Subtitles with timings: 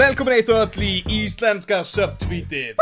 [0.00, 2.78] Velkomin eitt og öll í íslenska subtweetið.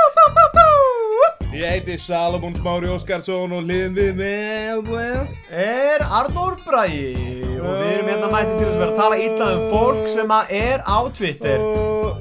[1.51, 7.17] Ég heiti Salomón Smári Óskarsson og liðum við með er Arnór Bræi
[7.59, 10.55] og við erum hérna mætti til að vera að tala illa um fólk sem að
[10.61, 11.67] er á Twitter.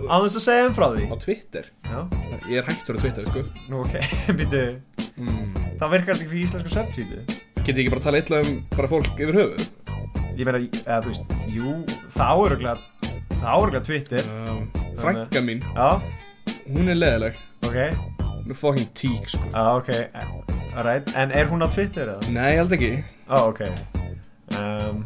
[0.10, 1.06] Á þess að segja um frá því.
[1.14, 1.72] Á Twitter?
[1.92, 2.00] Já,
[2.48, 3.46] Ég er hægt fyrir Twitter sko.
[3.70, 3.96] Nú ok,
[4.42, 4.66] býtu
[5.14, 5.48] mm.
[5.78, 7.22] það virkar þetta ekki fyrir íslensku subtítu
[7.62, 9.72] Get ég ekki bara að tala illa um bara fólk yfir höfuð?
[10.38, 11.82] Ég meina, eða þú veist, jú,
[12.18, 13.07] það áuruglega
[13.42, 14.30] það áuruglega Twitter.
[14.48, 14.64] Um,
[14.98, 16.02] Frænka mín, Já,
[16.74, 17.78] hún er leðileg ok,
[18.42, 19.44] Hún er fucking tík sko.
[19.54, 19.92] Já ok.
[20.78, 22.34] Alright, en er hún á Twitter eða?
[22.34, 22.92] Nei, ég held ekki.
[23.30, 23.64] Ó, ok.
[24.58, 25.06] Um,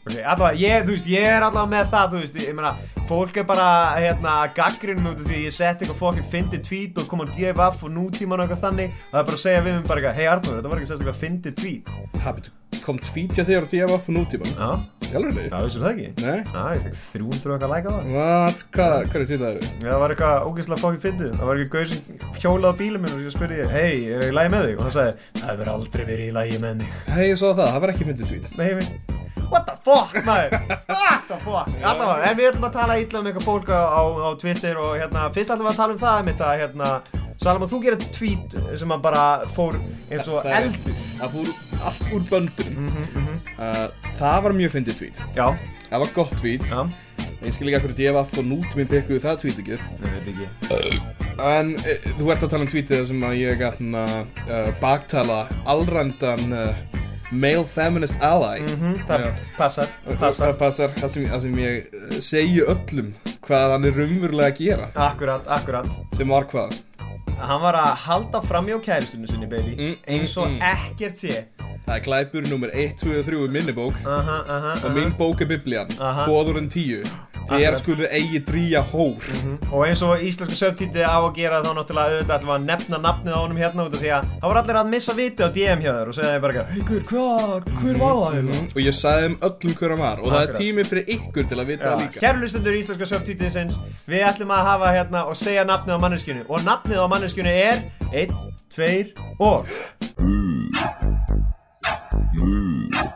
[0.00, 2.70] Ok, allavega, ég, þú veist, ég er allavega með það, þú veist, ég meina,
[3.10, 3.66] fólk er bara,
[4.00, 7.84] hérna, gaggrinum út af því ég setti eitthvað fokkin fyndi tweet og kom á DFF
[7.84, 10.18] og nútíman og eitthvað þannig og það er bara að segja við mig bara eitthvað,
[10.22, 11.92] hei Arnur, þetta var ekki sérst eitthvað fyndi tweet.
[12.24, 12.50] Habit,
[12.86, 14.70] kom hjá þér á DFF og nútíman Já,
[15.10, 15.64] Jálfur já, þig?
[15.66, 16.08] vissur það ekki?
[16.22, 18.10] Nei Já, ég fekk 300 og eitthvað læka á það.
[18.14, 18.64] What?
[18.76, 19.70] Hvað, hvað er tweetað eru?
[19.70, 21.36] Já, það var eitthvað ógeðslega fokkin fyndið.
[21.40, 22.00] Það var ekki gauð sem
[22.44, 24.76] hjólaði á bílum minn og ég spurði, hei, er ég í lagi með þig?
[24.78, 27.00] Og hann sagði, það hefur aldrei verið í lagi með mig.
[27.10, 29.18] Hei, ég svo það, það var ekki myndið tweet Nei, við
[29.50, 30.54] What the fuck, maður?
[30.88, 31.70] What the fuck?
[31.82, 35.24] Allavega, en við ætlum að tala illa um eitthvað fólk á, á, Twitter og hérna,
[35.34, 36.90] fyrst ætlum við að tala um það einmitt að hérna,
[37.40, 39.22] Salomon, þú gerir tweet sem að bara
[39.56, 39.78] fór
[40.12, 40.98] eins og Það er- eldur.
[41.20, 41.52] Það fór
[41.88, 42.90] allt úr böndunum
[43.56, 43.86] uh,
[44.20, 45.22] Það var mjög fyndið tweet.
[45.36, 45.46] Já,
[45.88, 46.68] Það var gott tweet.
[46.68, 46.82] Já,
[47.40, 49.78] Ég skil ekki hverju DFF og nútíminn pekkuðu það tweet ekki.
[49.80, 51.00] Ég veit ekki.
[51.40, 56.74] En uh, þú ert að tala um tweetið sem að ég uh, baktala allræmdan uh,
[57.30, 58.60] male feminist ally.
[58.66, 59.32] Mhm, Það Já.
[59.56, 60.18] passar, Það
[60.58, 60.90] passar.
[60.98, 63.12] það sem, það sem ég uh, segi öllum
[63.46, 64.90] hvað hann er raunverulega að gera.
[64.94, 65.90] Akkurat, akkurat.
[66.16, 66.78] Sem var hvað?
[67.40, 69.72] Hann var að halda fram hjá kæristunni sinni, baby.
[69.78, 70.62] Mm, Eins og mm, mm.
[70.74, 71.44] ekkert sé
[71.86, 73.96] Það er glæpur nummer 1, 2 og 3 í minni bók.
[74.06, 75.90] Aha, aha, og mín bók er biblían,
[76.28, 77.02] bóður en 10
[77.50, 79.24] Þér skulu eigi dríja hór.
[79.74, 83.40] Og eins og íslensku söptíti á að gera þá náttúrulega auðvitað að nefna nafnið á
[83.40, 86.12] honum hérna út því að það voru allir að missa viti á DM hjá þér
[86.12, 88.54] og segja bara eitthvað Haukur, hvað, hver var það hérna?
[88.54, 88.70] Mhm.
[88.70, 90.22] Og ég sagði þeim öllum hver hann var.
[90.22, 92.22] Og það er tími fyrir ykkur til að vita það líka.
[92.22, 96.62] Kæru lustendur íslenska söptítiðsins Við ætlum að hafa hérna og segja nafnið á manneskjunu Og
[96.62, 97.82] nafnið á manneskjunu er
[98.14, 98.30] 1,
[98.70, 99.10] 2
[99.42, 99.66] og
[101.82, 103.10] Mm-hmm.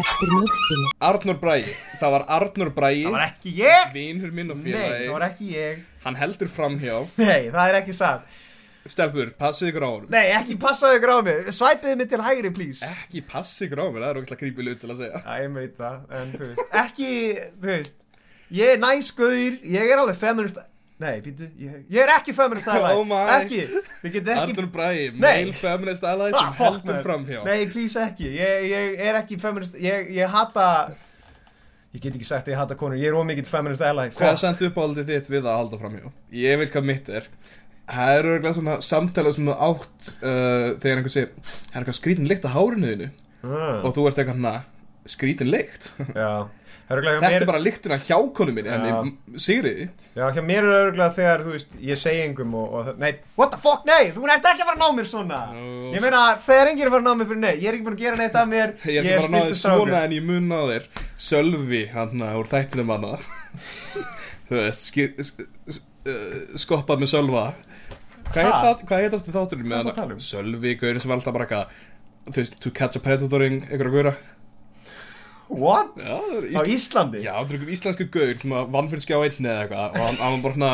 [0.00, 1.64] Eftir mjölkinni Arnur Bræi,
[2.00, 3.90] það var Arnur Bræi Það var ekki ég.
[3.94, 5.82] Vinur minn og Nei, það var félagi ekki ég.
[6.04, 8.38] Hann heldur framhjá Nei, það er ekki satt.
[8.90, 10.10] Stelpur, passið ykkur á honum.
[10.10, 12.86] Nei, ekki passaðu ykkur á mig Svæpiði mig til hægri, please.
[12.88, 15.20] Ekki passið ykkur á mér, það er okkur creepy til að segja.
[15.20, 16.62] Já, ég veit það, en þú veist.
[16.84, 17.10] Ekki,
[17.60, 17.98] þú veist
[18.50, 20.56] Ég er næsgauður, ég er alveg feminist
[21.00, 23.20] Nei, býtu, ég, ég er ekki feminist ally Oh my.
[23.38, 23.60] Ekki,
[24.02, 25.20] þið getur ekki Arnur Bræi, Nei.
[25.22, 27.04] male feminist ally sem Ah, heldur man.
[27.06, 30.66] framhjá Nei, please ekki, ég, ég er ekki feminist Ég, ég hata
[31.90, 34.42] Ég get ekki sagt að ég hata konur, ég er ómikið feminist ally Hvað Fuck.
[34.44, 36.12] sendt uppáhaldið þitt við að halda framhjá?
[36.36, 37.30] Ég veit hvað mitt er
[37.90, 41.98] Það eru örgulega svona samtala sem þú átt uh, þegar einhver segir Það er eitthvað
[41.98, 43.80] skrítin lykt á hárinu þínu mm.
[43.88, 44.52] og þú ert eitthvað hana
[45.10, 46.59] skrítin lykt Já, hjá
[46.90, 49.84] Þetta mér er bara lyktina hjá konu minni en Sigriði
[50.16, 53.52] Já, hjá mér er örgulega þegar, þú veist, ég segi engum og, og Nei, what
[53.54, 55.38] the fuck, nei, þú ert ekki að fara að ná mér svona.
[55.54, 57.78] Nú, Ég meina, þegar enginn er að fara að ná mér fyrir nei Ég er
[57.78, 60.00] ekki búin að gera neitt af mér Ég er ekki bara að ná þér svona
[60.08, 60.88] en ég mun á þér.
[61.30, 63.12] Sölvi, hann úr þættinum hana
[64.50, 64.98] Þú veist,
[65.70, 67.44] uh, skoppað með Sölva.
[68.34, 70.18] Hvað heit aftur þátturinn með að hana?
[70.18, 70.26] um?
[70.26, 71.86] Sölvi, gaurin sem alltaf bara eitthvað
[72.30, 74.16] Þú veist, to catch a predatoring, gaura
[75.50, 75.96] What?
[75.98, 76.72] Já, er Á ísl...
[76.76, 77.24] Íslandi?
[77.26, 80.04] Já, það er einhver íslensku gaur sem að vann fyrir skjá einni eða eitthvað og
[80.06, 80.72] hann, hann var bara svona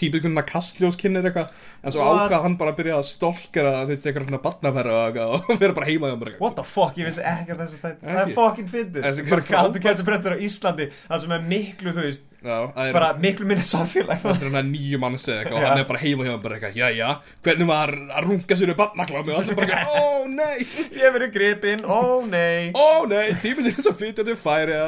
[0.00, 1.48] típið kunna kastljóskinnir eitthvað
[1.84, 5.02] en svo ákvað hann bara að byrja að stolkera þú veist, eitthvað svona barnaferra og
[5.10, 6.40] eitthvað og vera bara heima eitthvað.
[6.40, 8.68] What the fuck, ég vissi ekki að þessi þetta Það er fucking
[9.30, 13.08] hver gátu getur brettur á Íslandi Það sem er miklu, þú veist Já, það Bara
[13.20, 14.16] miklu minni samfélag.
[14.22, 15.66] Þetta er hann nýju manns eða eitthvað og Já.
[15.68, 17.08] hann er bara heima hjá hann bara eitthvað Jæja,
[17.44, 19.28] hvernig var að runga sér upp barnaklámi?
[19.34, 20.56] Og allir bara eitthvað Ó nei,
[20.96, 22.72] Ég verið gripinn, ó nei.
[22.72, 24.72] Ó nei, tímið til þess að flytja til færi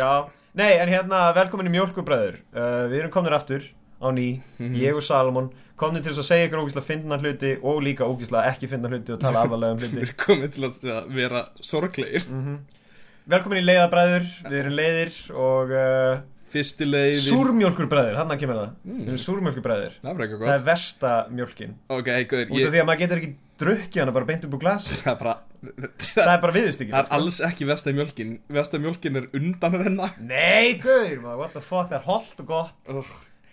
[0.00, 0.10] Já,
[0.58, 3.62] nei, en hérna, velkomin í Mjölkubræður uh, Við erum komnir aftur
[4.00, 4.74] á ný Mhm.
[4.80, 5.50] Ég og Salomon
[5.80, 9.20] Komnir til að segja ykkur ógíslega fyndna hluti Og líka ógíslega ekki fyndna hluti Og
[9.22, 12.26] tala alvarlega um Við hluti erum komið til að vera sorglegir.
[13.30, 16.20] Velkomin í leiðabræður Við erum leiðir og uh,
[16.50, 17.22] Fyrsti leiðin.
[17.26, 18.72] Súrmjólkurbræður, hann kemur það.
[18.90, 19.20] Mm.
[19.22, 20.00] Súrmjólkurbræður.
[20.02, 21.76] Það eitthvað Það er versta mjólkin.
[21.94, 24.62] Ok, guður, Út af því að maður getur ekki drukkið hana bara beint upp úr
[24.64, 24.98] glasi.
[25.04, 28.80] Það er bara Það er bara viðust ekki Það er alls ekki versta mjölkin Versta
[28.80, 32.94] mjölkin er undan renna Nei, gaur, maður, what the fuck, það er holdt og gott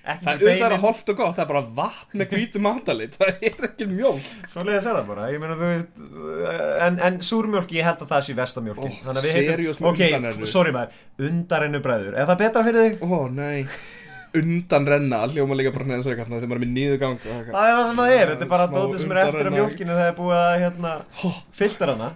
[0.08, 3.44] Það er auðvitað beinin holt og gott Það er bara vatn með hvítu matalit Það
[3.50, 6.02] er ekki mjölk Svoleiðis er það bara, ég meina þú veist
[6.88, 9.92] En, en súrmjólki, ég held að það sé versta mjólkin Ó, Þannig að við heitum-
[9.92, 13.04] Ok, sorry maður, undarennu bræður Er það betra fyrir þig?
[13.04, 13.68] Ó, nei.
[14.38, 17.54] Undan renna Hljóma líka bara neðan svo eitthvað Þegar maður er með og eitthvað.
[17.54, 19.62] Það er það sem það er, þetta er bara dótið sem er eftir að undanrenna.
[19.62, 20.92] mjólkinu Það er búið að, hérna,
[21.62, 22.10] filter hana.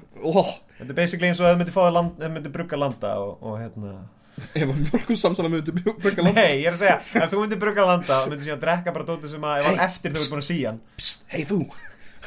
[0.82, 3.32] Þetta er basically eins og að þau myndi fá að land, myndi brugga landa og,
[3.42, 3.94] og hérna
[4.40, 6.42] ef að mjölkum samsala þetta Bögga landa.
[6.42, 9.08] Nei, ég er að segja, ef þú myndir brugga landa og myndir síðan drekka bara
[9.08, 10.82] dótið sem að ef hann eftir þau ert búin að síja hann.
[11.00, 11.62] Psst, hei þú.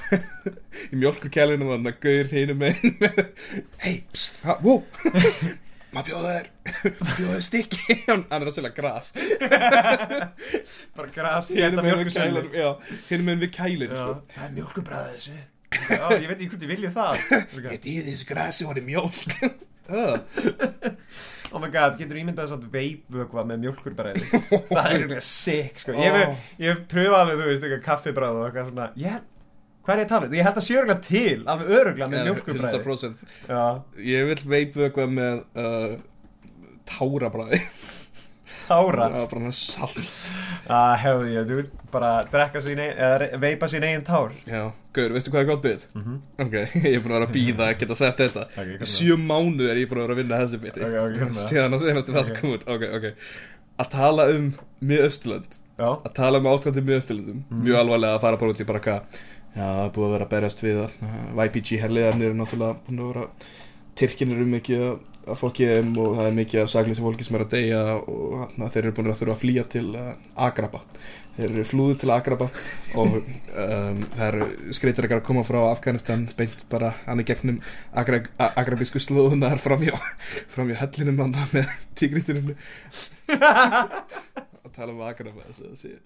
[0.92, 2.80] Í mjölkukælinu var hann að gaur hinu með
[3.82, 4.82] Hei, psst, ha, wow.
[5.94, 6.48] Maður bjóða þér
[6.98, 7.96] Bjóða þér stykki?
[8.08, 9.10] Hann hann er að selja gras.
[10.96, 11.84] Bara gras, Hinu fjölda
[13.28, 14.16] með við kælin sko.
[14.34, 15.36] Það er mjölkubræði þessi.
[15.74, 17.14] Já, ég veit ekki hvort ég vilja það.
[17.68, 19.30] Ég dýði þessu grasi og hann er mjölk.
[21.54, 25.94] Oh my god, getur ímyndað þess að veipvökva með mjölkurbræði Það er eitthvað sick, sko.
[25.94, 28.86] Ég hef, ég hef pröfað alveg, þú veist, eitthvað kaffibræð og eitthvað svona.
[28.98, 29.20] Ég,
[29.86, 30.34] hvað er ég að tala um?
[30.34, 33.62] Ég held að sé örgulega til, alveg öruglega með mjölkurbræði 100% Já,
[34.10, 35.94] Ég vil veipvökva með uh,
[36.90, 37.62] Tárabræði
[38.64, 40.32] tára Það var bara hann salt
[40.64, 44.62] Ah, hefðu ég, þú bara drekka sín ein, eða veipa sín eigin tár Já,
[44.96, 45.84] gaur, veistu hvað er gott byrð?
[45.94, 46.14] Mhm.
[46.46, 46.54] Ok,
[46.88, 49.18] ég er búin að vera að býða að geta sett þetta Ok, Í hvernig sjö
[49.20, 51.50] mánu er ég búin að vera að vinna þessi biti Ok, ok, hvernig það?
[51.52, 52.24] Síðan á senastu okay.
[52.24, 52.40] Ok.
[52.40, 53.06] kom út Ok, ok
[53.84, 54.48] Að tala um
[54.94, 57.62] miðausturlönd Já, Að tala um ástandi miðausturlöndum Mhm.
[57.66, 59.20] Mjög alvarlega að fara bara út í bara hvað
[59.54, 63.02] Já, það er búið að vera að berjast við það YPG herliðarnir eru náttúrulega búin
[63.04, 63.26] að vera
[63.98, 67.36] Tyrkinir eru mikið að- að fokki þeim og það er mikið af saglýsi fólki sem
[67.38, 70.10] er að deyja og na, þeir eru búin að þurfa að flýja til uh,
[70.46, 70.80] Agraba.
[71.38, 72.46] Þeir eru flúðu til Agraba
[73.00, 77.56] og um, það eru skreitir að koma frá Afganistan beint bara hann í gegnum
[77.96, 78.20] agra,
[78.52, 79.96] agrabísku slóðunar framjá
[80.54, 82.52] framjá hellinum hann með tígrítunum
[83.32, 85.96] að tala um Agraba þess að það sé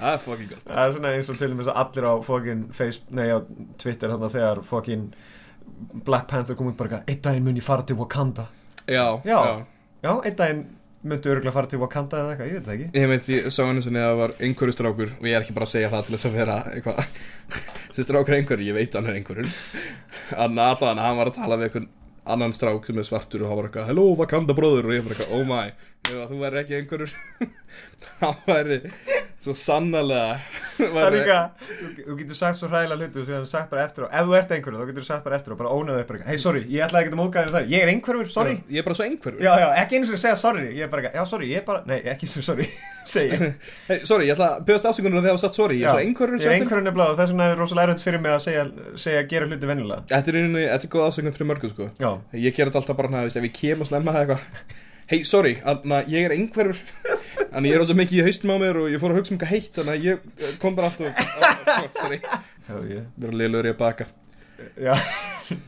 [0.00, 0.62] það er fucking gott.
[0.66, 3.38] Það er svona eins og til dæmis að allir á fokkin Facebook, nei á
[3.80, 5.02] Twitter þannig að þegar fokkin
[6.06, 8.46] Black Panther kom út bara eitthvað, einn daginn mun ég fara til Wakanda.
[8.86, 9.40] Já, Já.
[10.00, 10.62] Já, einn daginn
[11.02, 12.88] myndu örgulega fara til Wakanda eða eitthvað, ég veit það ekki.
[13.00, 15.56] Ég veit því, sá hann eins og það var einhverju strákur og ég er ekki
[15.56, 17.00] bara að segja það til þess að vera eitthvað
[17.94, 19.54] þessi strákur er einhverju, ég veit hann er einhverjum
[20.44, 21.88] Anna allan, hann var að tala við einhvern
[22.30, 25.16] annan strák sem er svartur og hann var eitthvað hello Wakanda bróður og ég var
[25.16, 25.64] eitthvað oh my
[26.10, 27.16] ef að þú væri ekki einhverjur.
[28.20, 28.78] Hann væri
[29.40, 30.36] svo sannarlega
[30.76, 33.84] Það er líka, þú, þú getur sagt svo hræðilega hlutu og þú getur sagt bara
[33.86, 36.02] eftir og ef þú ert einhverju þá getur þú sagt bara eftir og bara ónaðu
[36.04, 37.70] upp hei sorry, ég ætlaði ekki að móka þér það.
[37.72, 38.54] Ég er einhverjur, sorry.
[38.68, 40.92] Ég er bara svo einhverjur Já, já, ekki eins og að segja sorry, ég er
[40.92, 42.68] bara já sorry, ég er bara, nei, ekki svo sorry
[43.14, 43.46] segi ég.
[43.90, 46.04] Hey, sorry, ég ætla að byrjast afsökunar þegar þú satt sorry, ég er Já, svo
[46.04, 48.66] einhverjur Ég er einhverjum nefnilega og þess vegna er rosalega erfitt fyrir mig að segja,
[49.00, 51.88] segja gera hluti vennilega Þetta er einhverjum, þetta er góð afsökunar fyrir mörgu sko.
[52.00, 52.10] Já,
[52.44, 54.76] Ég ger þetta alltaf bara hérna, veist, ef ég kem og snemma það eitthvað.
[55.10, 56.78] Hei, sorry, anna, ég er einhverfur
[57.50, 59.38] Þannig ég er ós mikið í haustum á mér og ég fór að hugsa um
[59.38, 61.02] eitthvað heitt Þannig að ég eh, kom bara á, á,
[62.86, 64.06] ég það er liðlur ég að baka.
[64.76, 64.92] Já,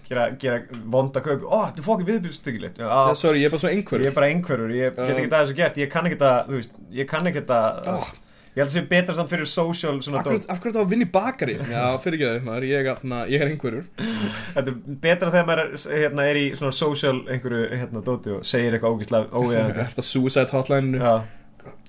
[0.09, 1.47] gera, gera vonda kaup.
[1.49, 4.33] Ó, þú fókið viðbjörnstökilegt Já, Já, Sorry, ég er bara svo ég einhverfur er bara
[4.33, 5.81] einhverjur, ég get ekki það þessu gert.
[5.83, 8.13] Ég kann ekki það, þú veist, ég kann ekki það.
[8.53, 11.55] Ég held að sé betra samt fyrir social svona hverju þá að vinna í bakari?
[11.71, 14.75] Já, fyrir ekki það, maður, ég, atna, ég er einhverjur Þetta er
[15.07, 18.99] betra þegar maður er, hérna, er í svona social einhverju hérna, dóti og segir eitthvað
[18.99, 21.01] ógíslega óviðandi Er þetta suicide hotline?
[21.01, 21.15] Já,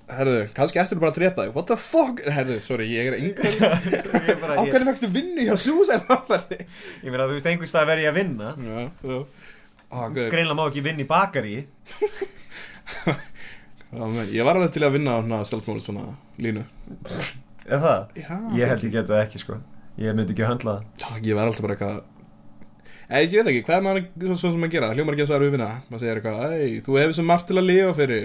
[0.04, 1.54] Herðu, kannski eftir bara að drepa þig.
[1.56, 2.20] What the fuck?
[2.28, 3.22] Herðu, sorry, ég er Af
[4.66, 5.54] ég, hverju fækstu vinnu hjá
[6.10, 6.66] hotline?
[7.00, 8.50] ég meina þú veist einhvers stað verð ég að vinna.
[8.60, 9.18] Já, já.
[9.88, 10.28] Á, guður.
[10.34, 11.54] Greinlega má ekki vinna í bakari
[14.34, 16.08] Ég var alveg til að vinna á hana steltmóli svona
[16.42, 16.64] línu.
[17.64, 18.00] Er það?
[18.18, 19.60] Já, Ég held ég geta ekki sko.
[20.02, 21.20] Ég myndi ekki að höndla það.
[21.22, 22.02] Ég var alltaf bara eitthvað
[23.04, 24.92] Eða, ég veit ekki, hvað er maður svo, sem að gera?
[24.96, 27.68] Hljómar ekki að svara uppina Maður segir eitthvað, ei, þú hefur svo margt til að
[27.68, 28.22] lifa fyrir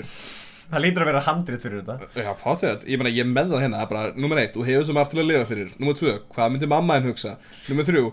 [0.69, 2.09] Það lítur að vera handrit fyrir þetta.
[2.13, 5.13] Já, potið, ég meina, ég með hérna það er bara, Númer eitt, þú hefur margt
[5.15, 5.71] til að lifa fyrir.
[5.81, 7.31] Númer tvö, hvað myndi mamma en hugsa?
[7.71, 8.11] Númer þrjú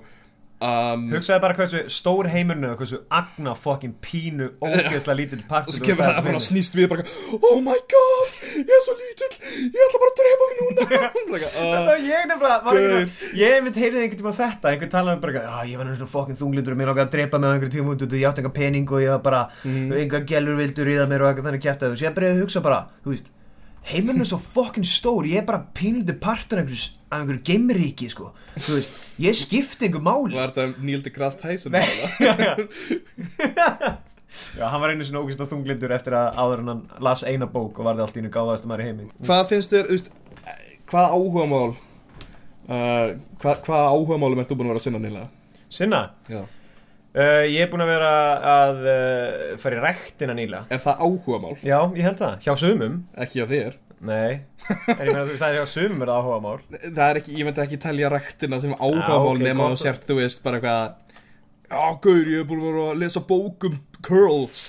[0.60, 5.76] um, Hugsaði bara hversu stór heimurinn og hversu agna fokkin pínu ógeðslega lítill partur Og
[5.76, 7.04] svo kemur það bara snýst við bara
[7.40, 9.30] Oh my god, ég er svo lítill
[9.66, 10.86] Ég ætla bara að drepa mig núna.
[10.86, 14.92] Bara eitthvað, Þetta uh, var ég nefnilega svona- Ég mynd heyrið einhvern tíma þetta Einhvern
[14.96, 17.54] talaði um bara Já, ég var náttúrulega fokkin þunglindur og mér ákvað að drepa með
[17.56, 19.92] einhvern tíma út og ég átti enga pening og ég var bara Mhm.
[19.96, 22.78] einhver gælur vildur í það mér og eitthvað þannig kæft að ég að hugsa bara,
[23.04, 23.30] þú veist
[23.87, 28.33] Heimurinn er svo fokkin stór, ég er bara pínlítið partur af einhverju, einhverju geimríki, sko
[28.57, 31.76] Þú veist, ég skipti einhver máli Var þetta Tyson?
[31.76, 32.11] Nei, eða?
[32.26, 33.95] já, já.
[34.59, 37.47] Já, hann var einu svona ógist og þunglindur eftir að áður en hann las eina
[37.50, 40.11] bók og varði allt í einu gáðast maður í heimi Hvað finnst þér, veist,
[40.90, 45.28] hvað áhugamál uh, hvað, hvað áhugamálum ert þú búin að vera að sinna nýlega?
[45.76, 46.43] Sinna, Já.
[47.16, 48.12] Uh, ég er búinn að vera
[48.52, 50.68] að uh, fara í rektina nýlega.
[50.70, 51.56] Er það áhugamál?
[51.64, 53.02] Já, ég held það, hjá sumum.
[53.26, 53.80] Ekki á þér.
[54.06, 54.42] Nei,
[54.92, 57.18] en ég meina þú veist það er hjá sumum er það áhuga mál Það er
[57.23, 60.42] ekki, ég myndi ekki telja rektina sem Já, áhugamál ok, nema þú sért, þú veist,
[60.44, 60.90] bara eitthvað
[61.70, 64.66] Já, gaur, ég er búin að vera að lesa bók um curls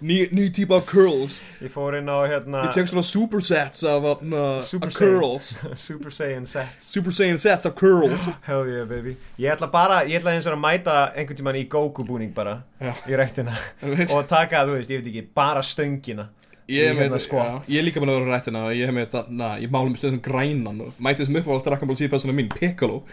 [0.00, 1.42] Ný, ný típa af curls.
[1.60, 5.50] Ég fór inn á hérna Ég tek svona supersets af, uh, Super af curls.
[5.86, 6.86] Super Saiyan sets.
[6.88, 8.30] Super Saiyan sets af curls.
[8.48, 9.12] Hell yeah baby.
[9.38, 12.62] Ég ætla bara, ég ætla eins og að mæta einhvern tímann í Goku búning bara
[12.80, 12.94] Já.
[13.04, 16.30] Í veit- Og taka, þú veist, ég veit ekki, bara stöngina
[16.70, 19.72] Ég, hérna með, já, ég er líka að vera rættina ég hef með þarna, ég
[19.74, 23.00] málum stöðum grænan og mæti þessum uppáhald Dragon Ball Z persóna mín, Piccolo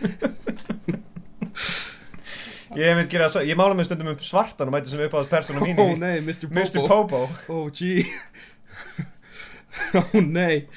[2.78, 5.32] Ég hef veit gera svo, ég mála mig stundum upp svartan og mæti sem uppáðast
[5.34, 6.46] persóna mín Ó í nei, Mr.
[6.46, 6.84] Popo Mr.
[6.88, 8.06] Popo Ó gee
[10.00, 10.68] Ó nei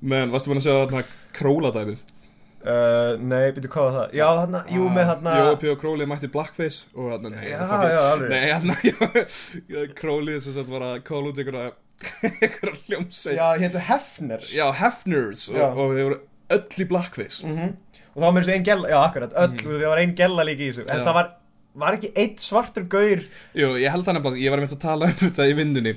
[0.00, 1.02] Men, varstu búin að segja þarna
[1.36, 2.02] króladæmið?
[2.66, 4.16] uh, Nei, byrju hvað var það?
[4.18, 7.86] Já, þarna, jú, með þarna Jópi og Króli mætti Blackface og þarna, nei Já, það
[7.94, 8.34] já, alveg.
[8.34, 11.72] Nei, þarna, Króli sem sagt var að kóla út einhverja
[12.28, 15.66] einhverja hljómsveit Já, héttu Hefners Já, Hefners og, Já.
[15.72, 16.20] og þeir voru
[16.56, 17.72] öll í Blackface Mhm.
[18.16, 19.72] Og það var mér þessu ein gella, já akkurat, öll, mm.
[19.76, 20.84] það var ein gella líka í þessu.
[20.86, 21.04] En Já.
[21.04, 21.26] það var,
[21.82, 23.24] var ekki eitt svartur gaur?
[23.52, 25.92] Jú, ég held hann að ég var einmitt að tala um þetta í vinnunni.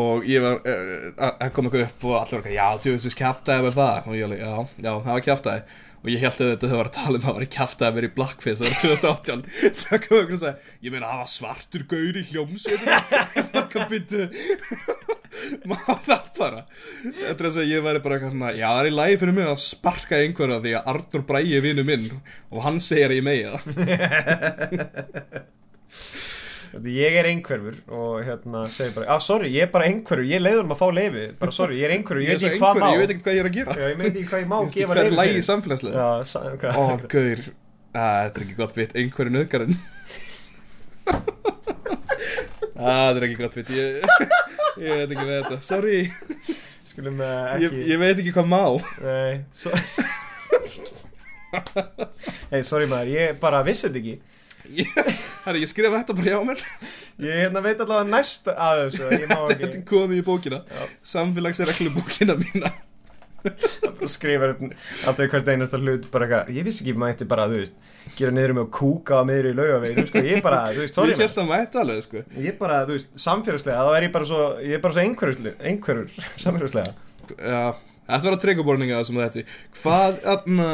[0.00, 3.64] Og ég var, uh, að kom eitthvað upp og allir var eitthvað, já, tjóðisins kjaftaði
[3.68, 4.10] verð það.
[4.10, 6.96] Og ég alveg, já, já, það var kjaftaði og ég held að þetta var að
[6.96, 9.40] tala um að það var kjaftaði verið í Blackface, það var 2018
[9.80, 12.88] svo kom eitthvað og sagði, ég meina, það var svartur gaur í hljómsveitum
[13.74, 14.24] hvað byrju
[15.70, 16.60] maður það bara?
[17.22, 19.46] Er þess að ég væri bara eitthvað svona já, það er í lagi fyrir mig
[19.52, 22.06] að sparka einhverja því að Arnur Bræi er vinnu minn
[22.50, 23.62] og hann segir að ég megi það
[26.70, 30.62] Ég er einhverfur og hérna segir bara, ah sorry, ég er bara einhverfur, ég leiður
[30.68, 33.00] um að fá leifi Bara sorry, ég er einhverfur, ég veit er ekki hvað ég
[33.02, 33.74] veit ekki hvað ég er að gera.
[33.74, 35.46] Já, ég veit ekki hvað ég má Ég veit gefa hvað er lægi fyrir.
[35.48, 36.04] samfélagslega
[36.62, 37.40] hvað Ó, gaur.
[37.90, 39.76] Æ, Þetta er ekki gott vitt, einhverju nöðgarinn
[42.80, 43.86] Þetta er ekki gott vitt Ég,
[44.80, 45.58] ég veit ekki með þetta.
[45.66, 45.98] Sorry,
[46.90, 48.62] Skulum ég, ekki ég veit ekki hvað má.
[49.02, 49.74] Nei, so
[52.50, 54.14] Hei, sorry maður, ég bara vissi þetta ekki
[55.44, 56.62] Herri, ég skrifa þetta bara hjá mér.
[57.24, 60.62] Ég hérna veit allavega næst að þessu að Þetta ekki er komið í bókina.
[60.68, 60.86] Já.
[61.14, 62.72] Samfélagsreglu bókina mína.
[64.10, 64.50] Skrifa
[65.08, 67.76] alltaf hvert einasta hlut bara eitthvað, ég vissi ekki mætti bara, þú veist
[68.18, 71.14] gera niður með að kúka á miður í laugavegin sko, ég bara, þú veist, sorry
[71.14, 72.24] Ég held að mæta alveg, sko.
[72.26, 75.04] Maður ég bara, þú veist, samfélagslega þá er ég bara svo, ég er bara svo
[75.70, 76.94] einhverjur samfélagslega.
[77.32, 77.62] Já,
[78.10, 79.46] þetta var að triggerborninga það sem þetta
[79.80, 80.70] Hvað, aðna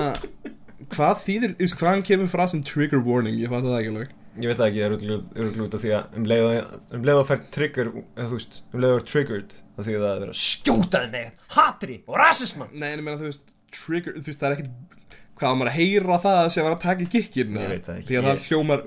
[0.95, 4.13] Hvað þýðir, hvaðan kemur frá sem trigger warning, ég fatt það ekki alveg.
[4.37, 4.95] Ég veit það ekki, það er
[5.41, 8.59] öruglega út af því að um leið og, um leið og fær trigger eða, veist,
[8.75, 11.97] um leið og er triggered þá því að það er að skjóta þig með hatri
[12.05, 15.03] og rasisman Nei, en ég meina, þú veist, trigger, þú veist, það er ekkit
[15.37, 17.97] Hvað maður að heyra það að sé að vera að taka gikkin Ég veit það
[18.01, 18.07] ekki.
[18.09, 18.85] Því að það Ég- hljómar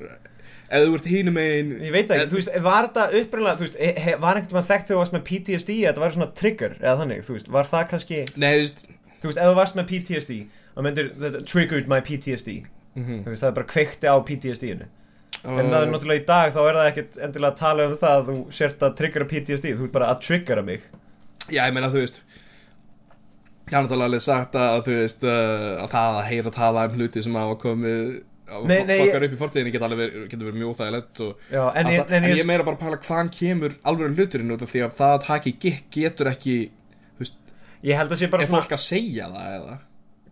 [0.70, 3.66] Ef þú ert hínum megin ég veit það ekki, þú veist, var þetta upprænlega þú
[3.66, 6.28] veist, he, var einhvern veginn þekkt þegar þú varst með PTSD að þetta var svona
[6.38, 8.84] trigger eða þannig, þú veist, var það kannski Nei, þú veist
[9.24, 10.38] þú veist, ef þú varst með PTSD
[10.80, 12.56] þá myndir þetta triggered my PTSD
[12.96, 13.26] mhm.
[13.26, 14.88] þú veist, það er bara kveikti á PTSD-inu
[15.40, 17.98] en það er Og- náttúrulega í dag þá er það ekkert endilega að tala um
[18.00, 20.88] það að þú sért að triggera PTSD þú ert bara að triggera mig.
[21.50, 22.24] Já, ég meina, þú veist
[23.70, 26.98] Ég har náttúrulega alveg sagt að, þú veist uh, Að það að heyra tala um
[26.98, 28.12] hluti sem hafa komið
[28.66, 32.14] Nei, nei, Fokkar upp í fortíðinni geta verið, mjög þægilegt og Já, en, en, ég,
[32.18, 35.28] en, ég, meira bara að pæla hvaðan kemur alveg hluturinn út af því að það
[35.36, 36.56] að gikk getur ekki
[37.22, 37.38] veist,
[37.86, 39.76] ég held að sé bara er fólk að segja það eða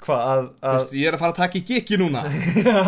[0.07, 2.21] hvað að, Þú veist, ég er að fara að taka í gikki núna.
[2.31, 2.85] Ég er að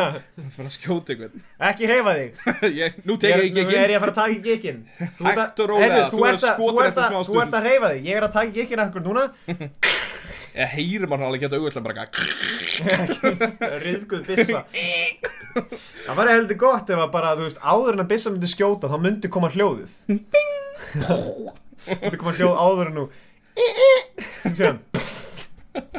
[0.55, 1.35] fara að skjóta einhvern
[1.69, 2.29] ekki hreyfa þig.
[2.79, 4.81] Ég, Nú er, ég í nú er ég að fara að taka í að-
[5.29, 6.55] Hægt og rólega, þú ert að-
[6.87, 7.59] eftir að- smá Þú ert stund.
[7.59, 9.23] að hreyfa þig, ég er að taka í gikkin ekkur núna.
[10.59, 12.27] Ég heyri mann alveg geta auðvitað bara eitthvað,
[13.83, 14.59] Riðguð byssa.
[16.07, 18.89] Það var heldur gott ef að bara, þú veist, áður en að byssa myndi skjóta
[18.89, 19.91] þá myndi koma hljóðið.
[20.09, 23.05] Myndi koma hljóð áður en nú.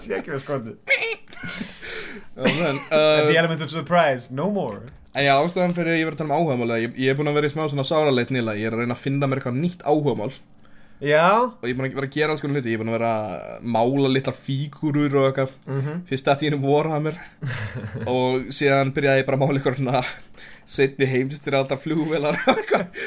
[0.00, 0.76] Sé ekki við skotið
[1.40, 4.92] Já, menn, The uh, element of surprise, no more.
[5.16, 7.30] En já, ástæðan fyrir að ég verið að tala um áhugamála ég, ég er búin
[7.32, 9.58] að vera í smá svona sáraleit nýla Ég er að reyna að finna mér eitthvað
[9.58, 10.30] nýtt áhugamál.
[11.00, 11.48] Já.
[11.48, 12.70] Og ég er búin að vera að gera alls konar hluti.
[12.70, 15.54] Ég er búin að vera að mála litlar fígúrur og eitthvað.
[15.66, 17.20] Mm Fyrst að ég voru að mér.
[18.14, 20.02] Og síðan byrjaði ég bara að mála eitthvað svona
[20.70, 21.82] Setni heimstir alltaf
[22.54, 22.98] eitthvað.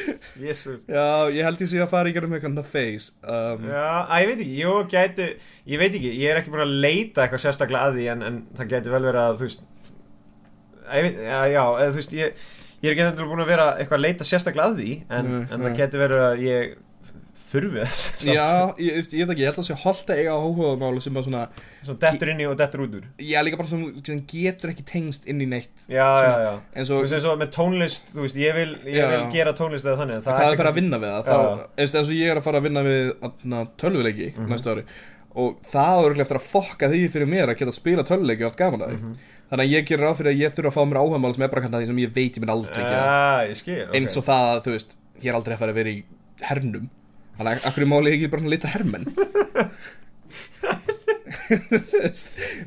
[0.43, 4.31] Jesus Já, ég held sé að fara í gerum eitthvað face um, Já, að ég
[4.31, 5.29] veit ekki, jú, gætu
[5.73, 8.41] Ég veit ekki, ég er ekki búin að leita eitthvað sérstaklega að því En, en
[8.59, 9.63] það gæti vel verið að, þú veist
[10.83, 12.43] að veit, já, já, eða, þú veist, ég
[12.83, 15.43] ég er ekki endur búin að vera eitthvað að leita sérstaklega að því en, Nei,
[15.55, 16.73] en það getur verið að ég
[17.53, 18.01] þurfi þess.
[18.37, 18.45] Já,
[18.81, 21.27] ég, ég, ég veit ekki, ég held að sé holdt að eiga áhugamáli sem að
[21.29, 21.43] svona
[21.83, 23.05] Svo dettur inn í og dettur út úr.
[23.21, 25.85] Já, líka bara sem, sem getur ekki tengst inn í neitt.
[25.91, 26.51] Já, já, já.
[26.75, 29.53] eins Þú og veist eins og með tónlist, þú veist, ég vil, ég vil gera
[29.57, 32.13] tónlist eða þannig en hvað er að ekki- fara að vinna við það eins og
[32.17, 33.13] ég er að fara að vinna við
[33.83, 34.49] tölvuleiki Mhm.
[34.53, 34.85] næstu ári
[35.35, 38.51] og það er eftir að fokka því fyrir mér að geta að spila tölvuleiki og
[38.51, 38.97] allt gaman að því.
[39.01, 39.15] Mhm.
[39.53, 41.47] þannig að ég gerir ráð fyrir að ég þurfa að fá mér áhugamáli sem er
[41.53, 43.03] bara kannski það sem ég veit ég minn aldrei gera.
[43.03, 43.93] Já, ég skil, ok.
[43.99, 46.03] Eins og það að þú veist ég er aldrei að fara að vera í
[46.41, 46.89] hernum
[47.37, 49.05] þannig að akkur í máli ekki bara að lita hermenn?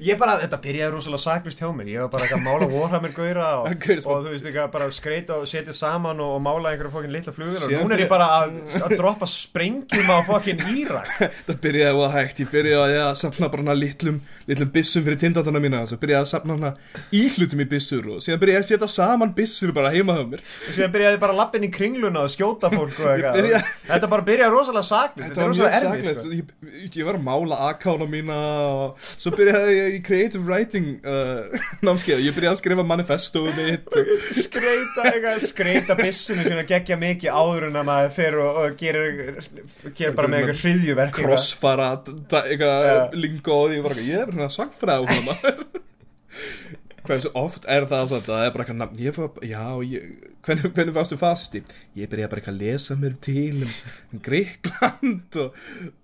[0.04, 1.88] Ég bara, þetta byrjaði rosalega saklust hjá mér.
[1.94, 5.38] Ég var bara eitthvað að mála Warhammer gauðra og, og þú veist, bara að skreita
[5.40, 8.28] og setja saman og, og mála einhverja fokkin litla flugur og núna er ég bara
[8.40, 11.12] að, að droppa sprengjum á fokkin Írak.
[11.49, 12.42] Það byrjaði að hægt.
[12.44, 16.22] Ég byrjaði að safna bara hana litlum litlum byssum fyrir tindatana mína og svo byrjaði
[16.22, 16.70] að safna hana
[17.18, 20.42] íhlutum í byssur og síðan byrjaði að setja saman byssur bara heima hjá mér.
[20.46, 23.38] Og síðan byrjaði ég bara að lappin í kringluna og skjóta fólk og eitthvað.
[23.40, 26.30] byrja- Þetta bara byrjaði rosalega saklust Þetta var mjög saklegt, sko.
[26.30, 28.38] ég, ég var að mála akána mína
[28.86, 31.50] og svo byrjaði ég í creative writing uh,
[31.86, 37.34] námskeið, ég byrjaði að skrifa manifestóðu mitt og, skreita eitthvað, skreita byssunni sína gegja mikið
[37.34, 39.42] áður en að maður fer og, og gerir,
[39.98, 41.90] gerir bara með eitthvað hriðjuverk crossfara,
[42.46, 43.16] eitthvað
[43.56, 45.08] og ég svona sagfræð
[47.06, 48.80] Hversu oft er það svona, það er bara eitthvað
[49.46, 50.08] já, ég,
[50.46, 51.62] hvernig, hvernig varstu fasisti?
[51.98, 53.72] Ég byrjaði bara eitthvað að lesa mér til um,
[54.14, 55.58] um Greikland og,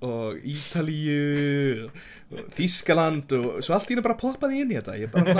[0.09, 1.89] og Ítalíu
[2.33, 5.35] og Þískaland og svo allt í henni bara poppaði inn í þetta, ég bara,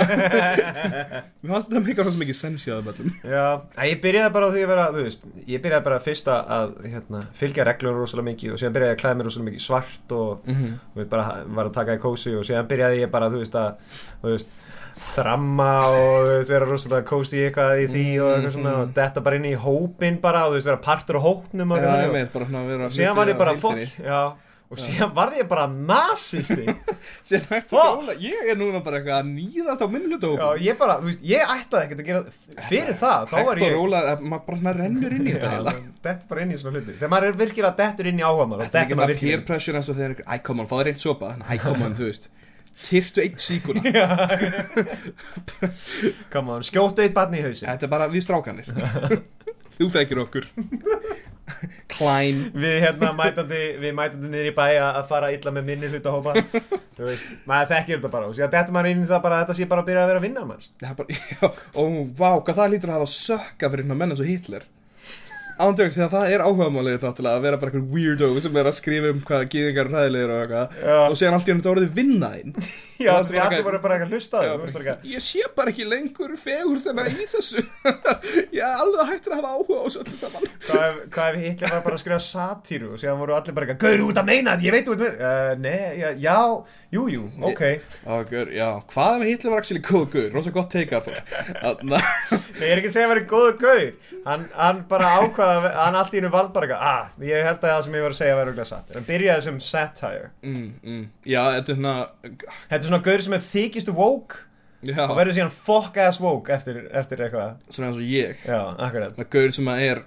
[1.41, 3.13] mér fannst þetta mikið svo mikið sensjaðum öllum.
[3.25, 3.45] Já,
[3.89, 7.65] ég byrjaði bara því að vera, þú veist, ég byrjaði bara fyrst að, hérna, fylgja
[7.69, 10.55] reglur rosalega mikið og síðan byrjaði ég að klæða mér rosalega mikið svart og Mm
[10.55, 10.73] -hmm.
[10.93, 13.55] þú veist, bara var að taka í kósi og síðan byrjaði ég bara, þú veist,
[13.55, 13.73] að,
[14.21, 14.49] þú veist,
[15.13, 19.23] þramma og þú veist, vera rosalega kósi eitthvað í því og eitthvað svona og detta
[19.25, 22.31] bara inn í hópin bara og þú veist, vera partur á hópnum Já, ég veit,
[22.33, 24.01] bara svona að vera og síðan var ég bara, fokk,
[24.73, 25.73] og síðan varði ég bara að
[27.93, 31.25] róla, ég er núna bara eitthvað að nýðast á minnlutókum Já, ég bara, þú veist,
[31.33, 33.77] ég ætlaði ekkert að gera fyrir það, þá var að ég
[34.13, 36.97] að maður bara rennur inn í þetta Þetta bara inn í svona hluti.
[36.97, 39.91] Þegar maður er virkilega dettur inn í áhuga Þetta er ekki bara peer pressure eins
[39.93, 41.29] og þegar Æ, come on, fá þér einn sopa.
[41.39, 42.27] Æ, come on, þú veist
[42.73, 43.81] Kyrtu einn síkuna.
[46.33, 48.67] Come on, skjóttu eitt barn í hausin Þetta er bara við strákanir
[49.73, 50.43] Þú þekkir okkur.
[51.89, 52.43] Klein.
[52.53, 56.35] Við hérna mætandi, við mætandi niður í bæ að fara illa með minni hluta hópa
[56.93, 58.29] Þú veist, maður þekkir þetta bara.
[58.53, 60.43] Dettur maður inn í það bara þetta sé bara að byrja að vera að vinna
[61.79, 61.81] Ó,
[62.13, 64.63] vá, hvað það lítur að hafa sökka fyrir hérna menn eins og Hitler
[65.61, 68.77] Ándjóks, því að það er áhugamálið náttúrulega að vera bara einhver weirdo sem er að
[68.79, 70.79] skrifa um hvaða gýðingar er ræðilegir og eitthvað.
[71.11, 72.55] Og síðan allt í hann þetta orðið vinnaðinn
[73.01, 75.09] Já, því allir voru bara eitthvað að hlusta á Já, þau, þú veist bara eitthvað
[75.13, 77.63] Ég sé bara ekki lengur fegur þennan í þessu.
[78.57, 80.43] Ég er alveg hættur að hafa áhuga á þessu öllu saman.
[81.13, 84.05] Hvað ef, Hitler var bara að skrifa satíru og síðan voru allir bara eitthvað Gauður
[84.09, 86.39] út að meina þetta, ég veit út með uh, Nei, já, já,
[86.93, 87.63] jú, jú, ok.
[88.33, 92.03] Gaur, já, hvað ef Hitler var actually góð gaur, rosa gott teika Þannig
[92.63, 93.89] Ég er ekki að segja að vera góður gauð
[94.23, 97.81] hann, hann bara ákvaða, hann allt í hennu vald bara ah, ég held að það
[97.87, 98.53] sem ég var að segja var
[102.83, 104.41] þetta er svona er gauður sem er þykistu woke
[104.83, 107.53] Já, og verður síðan fuck ass woke eftir, eftir eitthvað.
[107.71, 108.41] Svona eins og ég.
[108.43, 109.13] Já, akkurat.
[109.15, 110.01] Það gaur sem að er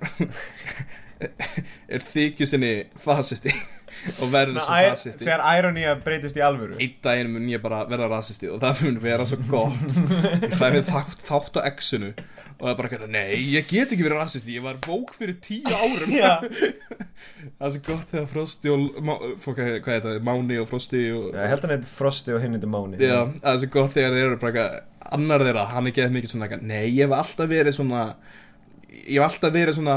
[1.97, 3.55] er þykjusinni fasisti
[4.23, 6.79] og verður svo fasisti Þegar ironía breytist í alvöru.
[6.81, 9.97] Einn daginn mun ég bara verða rasisti og það mun vera svo gott.
[10.47, 12.13] Ég fæ mér þátt, þátt á exinu
[12.57, 15.37] og það er bara eitthvað, nei, ég get ekki verið rasisti ég var bók fyrir
[15.45, 16.13] tíu árum.
[16.15, 16.39] Já,
[17.57, 21.03] Það er svo gott þegar Frosti og Má- fólk, hvað er þetta, Máni og Frosti
[21.13, 23.01] og, ég held að hann eitthvað Frosti og hinn eitthvað Máni.
[23.01, 24.65] Já, það er svo gott þegar þeir eru bara
[25.17, 28.03] annar þeirra, hann er geðið mikið svona nei, ég hef alltaf verið svona
[28.91, 29.97] ég hef alltaf verið svona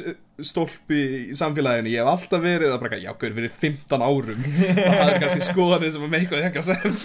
[0.50, 1.00] stólpi
[1.30, 4.44] í samfélaginu, ég hef alltaf verið það bara já, gaur, fyrir 15 árum?
[4.46, 7.04] Og það er kannski skoðanir sem að meika eitthvað sens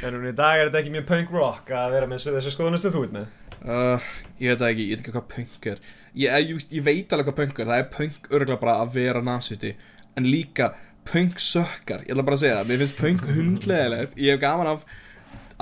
[0.00, 2.92] En núna í dag er þetta ekki mjög punk rock að vera með þessu skoðunastu
[2.94, 3.30] þú ert með?
[3.66, 5.80] Uh, ég veit ekki, ég veit ekki hvað punk er.
[6.16, 9.24] Ég, ég, ég veit alveg hvað punk er það er punk örgulega bara að vera
[9.24, 9.72] nazisti
[10.16, 10.70] en líka
[11.06, 12.06] punk sökkar.
[12.06, 14.86] Ég ætla bara að segja það, mér finnst punk hundlegilegt ég hef gaman af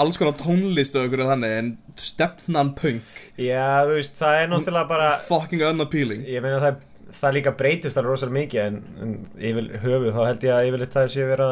[0.01, 1.69] alls konar tónlist og okkur þannig en
[2.01, 3.21] stefnan punk.
[3.39, 6.25] Já, þú veist, það er náttúrulega bara fucking unappealing.
[6.27, 6.81] Ég meina það,
[7.21, 9.13] það líka breytist það rosalega mikið en, en
[9.51, 11.51] yfir höfuð þá held ég að yfirleitt það sé vera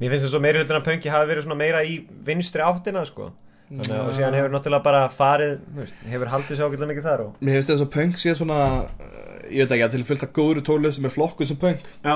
[0.00, 1.92] Mér finnst þess að meiri hlutin af pönki hafi verið svona meira í
[2.26, 3.28] vinstri áttina sko.
[3.68, 7.22] Þannig, að- og síðan hefur náttúrulega bara farið veist, hefur haldið sér ákveðlega mikið þar
[7.24, 9.14] og mér finnst þess að punk sé svona uh,
[9.54, 11.86] ég veit ekki að til fullt af góður tónlist sem er flokkuð sem punk.
[12.04, 12.14] Já,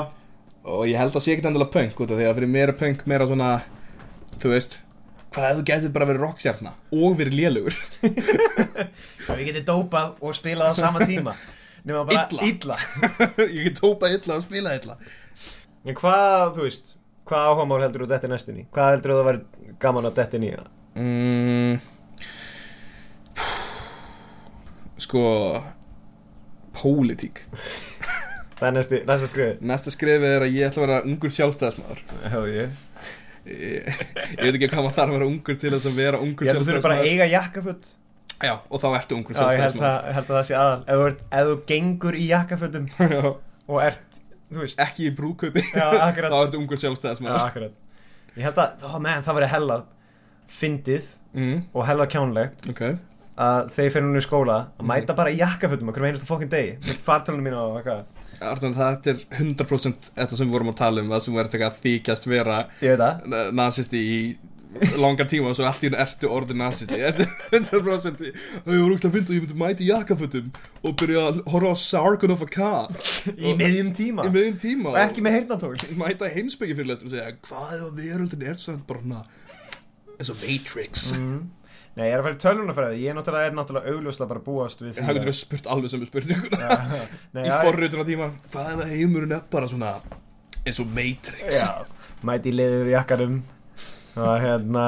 [0.74, 2.78] og ég held að sé ekkert endilega punk út af því að fyrir mér er
[2.82, 3.50] punk meira svona
[4.42, 4.76] þú veist
[5.28, 7.76] Hvað ef þú getur bara verið rockstjarna og verið lélugur
[9.28, 11.34] Við getum dópað og spilað á sama tíma
[11.84, 12.46] Nefna bara Illa.
[12.48, 12.76] illa.
[13.56, 14.96] Ég get tópað illa og spilað illa
[15.88, 16.94] En hvað, þú veist
[17.28, 18.64] Hvað áhugamál heldur þú þetta næstunni?
[18.72, 20.64] Hvað heldur þú að vera gaman að þetta nýja?
[20.96, 21.74] mm,
[24.98, 25.22] Sko
[26.78, 27.44] Pólitík
[28.58, 32.00] Það er næsta skrifið Næsta skrifið er að ég ætla að vera ungur sjálfstæðismæður
[32.32, 32.68] Hefðu ég
[33.48, 33.88] ég,
[34.34, 36.60] ég veit ekki hvað maður þarf að vera ungur til þess að vera ungur að
[36.60, 37.90] þú þurfir bara að eiga jakkafutt
[38.38, 40.78] Já, og þá ertu ungur Já, ég held, sjálfstæðismæður að, held að það sé aðal.
[40.86, 42.84] Ef þú, ert, ef þú gengur í jakkafötum
[43.14, 43.22] Já.
[43.66, 44.20] og ert,
[44.52, 45.14] þú veist Ekki í
[46.06, 46.30] akkurat.
[46.34, 47.68] Þá ertu ungur Já, sjálfstæðismæður
[48.38, 49.78] Ég held að, ó, menn, það verið hella
[50.58, 52.82] fyndið mm, og hella kjánlegt Ok.
[53.38, 56.52] að þegar ég fyrir núna í skóla að mæta bara í jakkafötum okkur einustu fokkin
[56.52, 60.78] degi með fartölunum mínu og eitthvað Arnur, þetta er 100% þetta sem við vorum að
[60.82, 63.26] tala um það sem verður að þykjast vera Ég veit það.
[63.32, 64.20] na- nasisti í
[65.00, 66.98] langan tíma og svo allt í hún ertu orðin nasisti.
[67.00, 70.50] Þetta er 100% og ég voru úrslega að finna og ég myndi mæti jakkafötum
[70.84, 73.00] og byrja að horfa á Sargon of Akkad.
[73.32, 74.26] Í miðjum tíma?
[74.28, 74.92] Í miðjum tíma.
[74.92, 78.84] Og ekki með heyrnatól mæta heimsbyggi fyrirlestur og segja hvað ef að veröldin er svona
[78.92, 79.24] bara hana
[80.18, 81.08] eins og Matrix.
[81.16, 81.40] Mm.
[81.98, 84.82] Nei, ég er að fara í tölvunafræði Ég er náttúrulega, er náttúrulega augljóslega bara búast
[84.84, 86.68] við því það að- getur við spurt alveg sem við spurninguna
[87.34, 89.94] Nei, í forrutuna tíma hvað ef að heimurinn er bara svona
[90.62, 91.58] eins og Matrix?
[91.58, 91.86] Já,
[92.26, 93.40] mæti liður jakkanum
[94.18, 94.84] og hérna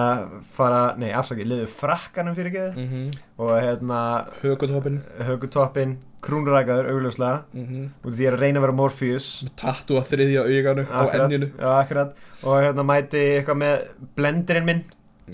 [0.57, 3.19] fara, nei afsakið, liður frakkanum fyrir geðu mm -hmm.
[3.39, 3.99] og hérna
[4.43, 7.43] högutoppin högutoppin, krúnurækaður augljóslega.
[7.53, 7.89] Mm -hmm.
[8.05, 9.45] og því er að reyna að vera Morpheus.
[9.57, 11.51] Tattu að þriðja auganu á enninu.
[11.59, 12.15] Já, akkurat.
[12.43, 13.79] Og hérna mæti eitthvað með
[14.17, 14.85] blenderinn minn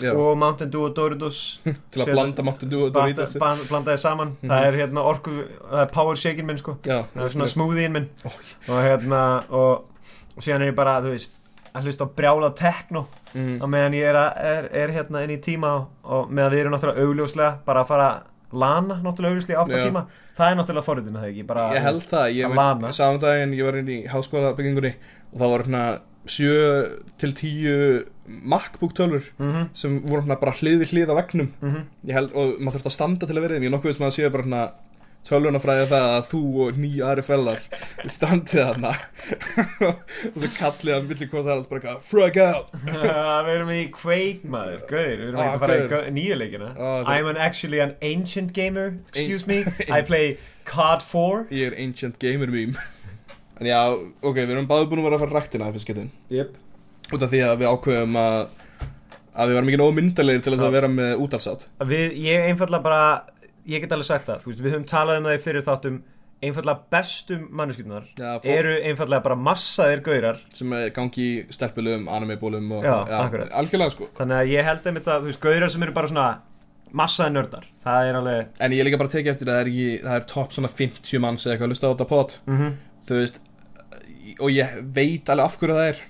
[0.02, 1.40] Já, og Mountain Dew og Doritos
[1.92, 3.36] til að blanda Mountain Dew og Doritos.
[3.40, 4.36] blanda þið saman.
[4.44, 5.34] Það er hérna orku,
[5.70, 6.76] það er power shakein minn sko.
[6.86, 8.08] Já, Það er svona smoothieinn minn.
[8.24, 8.30] Ó.
[8.68, 10.06] Og hérna, og,
[10.36, 11.42] og síðan er ég bara, þú veist
[11.76, 13.06] að hlusta á brjála techno.
[13.36, 13.58] Mm.
[13.60, 16.62] á meðan ég er, að, er, er hérna inn í tíma og, og meðan við
[16.62, 19.84] erum náttúrulega augljóslega bara að fara að lana náttúrulega augljóslega í átta Já.
[19.90, 20.02] tíma.
[20.36, 23.20] Það er náttúrulega forritin, það er ekki bara Ég held það, ég að veit, saman
[23.20, 24.92] daginn ég var inn í háskóla byggingunni
[25.32, 25.82] og það var hérna
[26.26, 31.52] 7 til 10 MacBook tölur mm sem voru hérna bara hlið við hlið á vegnum
[31.62, 31.84] -hmm.
[32.06, 33.64] ég held, og maður þurfti að standa til að vera þeim.
[33.64, 34.70] Ég nokkuð veist maður að sé bara hérna
[35.26, 37.60] tölvunafræði það að þú og nýju aðri fellar
[38.16, 38.92] standið þarna.
[40.34, 42.68] Og svo kallið hann milli hvað það er bara eitthvað frag out.
[43.46, 46.68] Við erum í Quake maður, gauður, við erum Ah, að fara í nýju leikina.
[46.78, 49.64] Ah, I'm an actually an ancient gamer, excuse me.
[49.90, 50.36] I play
[50.66, 52.76] COD 4 ég er ancient gamer meme
[53.60, 53.80] en já,
[54.20, 56.56] ok, við erum báði búin að vera að fara ræktina fyrst getin yep.
[57.12, 58.36] út af því að við ákveðum að
[59.36, 62.84] að við varum ekki nógu myndalegir til þess að vera með útalsátt við, Ég einfallega
[62.84, 63.00] bara,
[63.68, 65.98] ég get alveg sagt það þú veist, Við höfum talað um það í fyrir þáttum
[66.46, 70.40] einfallega bestu manneskjurnar Já, fólk- eru einfallega bara massaðir gaurar.
[70.52, 73.48] Sem gangi í stelpulum, anime-bólum og Já, akkurat.
[73.56, 74.10] algjörlega sko.
[74.18, 76.26] Þannig að ég held einmitt að þú veist, gaurar sem eru bara svona
[76.96, 79.88] massaðir nördar það er alveg en ég líka bara tekið eftir að það er, ekki,
[80.04, 83.18] það er topp svona 50 manns eða eitthvað að lusta á þetta pot mm þú
[83.20, 83.36] veist
[84.40, 86.04] og ég veit alveg af hverju það er.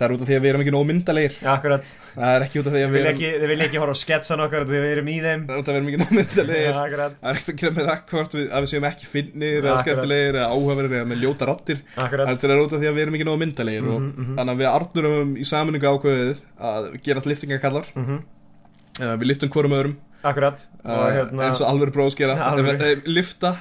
[0.00, 1.88] Það er út af því að við erum ekki nógu myndalegir akkurat.
[2.14, 3.98] Það er ekki út af því að við erum ekki, þið vil ekki horfa á
[4.00, 5.42] sketsan okkar því við erum í þeim.
[5.44, 7.18] Það er út af því að við erum ekki nógu myndalegir akkurat.
[7.20, 9.74] Það er ekkert að gera með það hvort við, að við séum ekki finnir eða
[9.74, 9.84] Akkurat.
[9.84, 11.50] skemmtilegir eða áhugaverðir eða með ljóta
[12.00, 12.30] Akkurat.
[12.30, 14.34] Heldur er út af því að við erum ekki nógu myndalegir Mhm, og mhm.
[14.40, 16.36] þannig að við arnurum í sammenningu ákveðið
[16.72, 18.20] að gerast liftingakallar mm
[19.00, 19.98] uh, við liftum hvorum öðrum.
[20.20, 20.64] Akkurat.
[20.84, 22.36] Uh, hérna eins og alveg gera.
[22.56, 23.54] Uh, lifta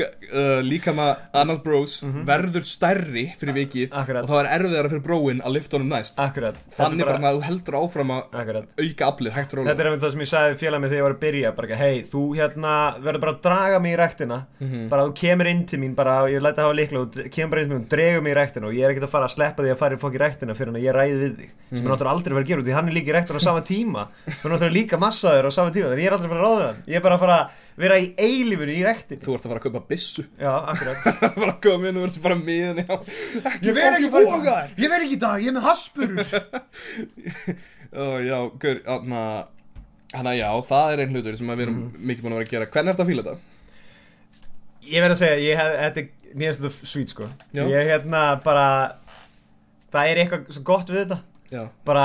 [0.00, 2.24] uh, líka með annar bros Mhm.
[2.26, 4.24] verður stærri fyrir vikið Akkurat.
[4.24, 6.14] og þá er erfiðara fyrir bróin að lifta honum næst.
[6.18, 6.56] Akkurat.
[6.76, 8.66] Þannig bara að þú heldur áfram að Akkurat.
[8.78, 11.06] auka aflið hægt og Þetta er einmitt það sem ég sagði félag með þegar ég
[11.08, 14.38] var að byrja bara hei, þú hérna verður bara að draga mig í ræktina.
[14.60, 14.88] Mhm.
[14.88, 17.62] bara þú kemur inn til mín, bara ég læta hafa líkla og þú kemur bara
[17.62, 19.34] inn til mín og dregur mig í ræktina og ég er ekkert að fara að
[19.36, 21.50] sleppa því að fara í fokk í ræktina fyrir hann að ég ræði við þig
[21.74, 21.86] sem Mhm.
[21.86, 24.08] er náttúrulega aldrei verið að gera því hann er líka í ræktina á sama tíma.
[24.28, 26.48] Þú er náttúrulega líka massaður á sama tíma þannig ég er aldrei að fara að
[26.48, 26.82] ráða hann.
[26.86, 29.60] Ég er bara að fara að vera í eilífinu í ræktin þú ert að fara
[29.60, 30.24] að kaupa byssu.
[30.40, 31.08] Já, akkurat.
[31.38, 32.96] Bara að koma inn og verður bara miðan já.
[33.52, 34.74] Ekki Ég verð ekki fokkin bara bókar.
[34.80, 36.18] Ég verð ekki í dag, ég er með haspurur
[37.94, 39.50] Ó, já, gaur, þannig að
[40.14, 42.02] Þannig að já, það er einn hlutur sem að við erum Mhm.
[42.06, 42.66] mikið búin að vera að gera.
[42.70, 43.38] Hvernig er þetta að fíla þetta?
[44.84, 47.26] Ég verð að segja, ég hef, þetta er, mér finnst þetta sweet sko.
[47.56, 47.62] Já.
[47.72, 48.66] Ég hérna bara,
[49.90, 51.18] það er eitthvað svo gott við þetta.
[51.50, 52.04] Já, Bara,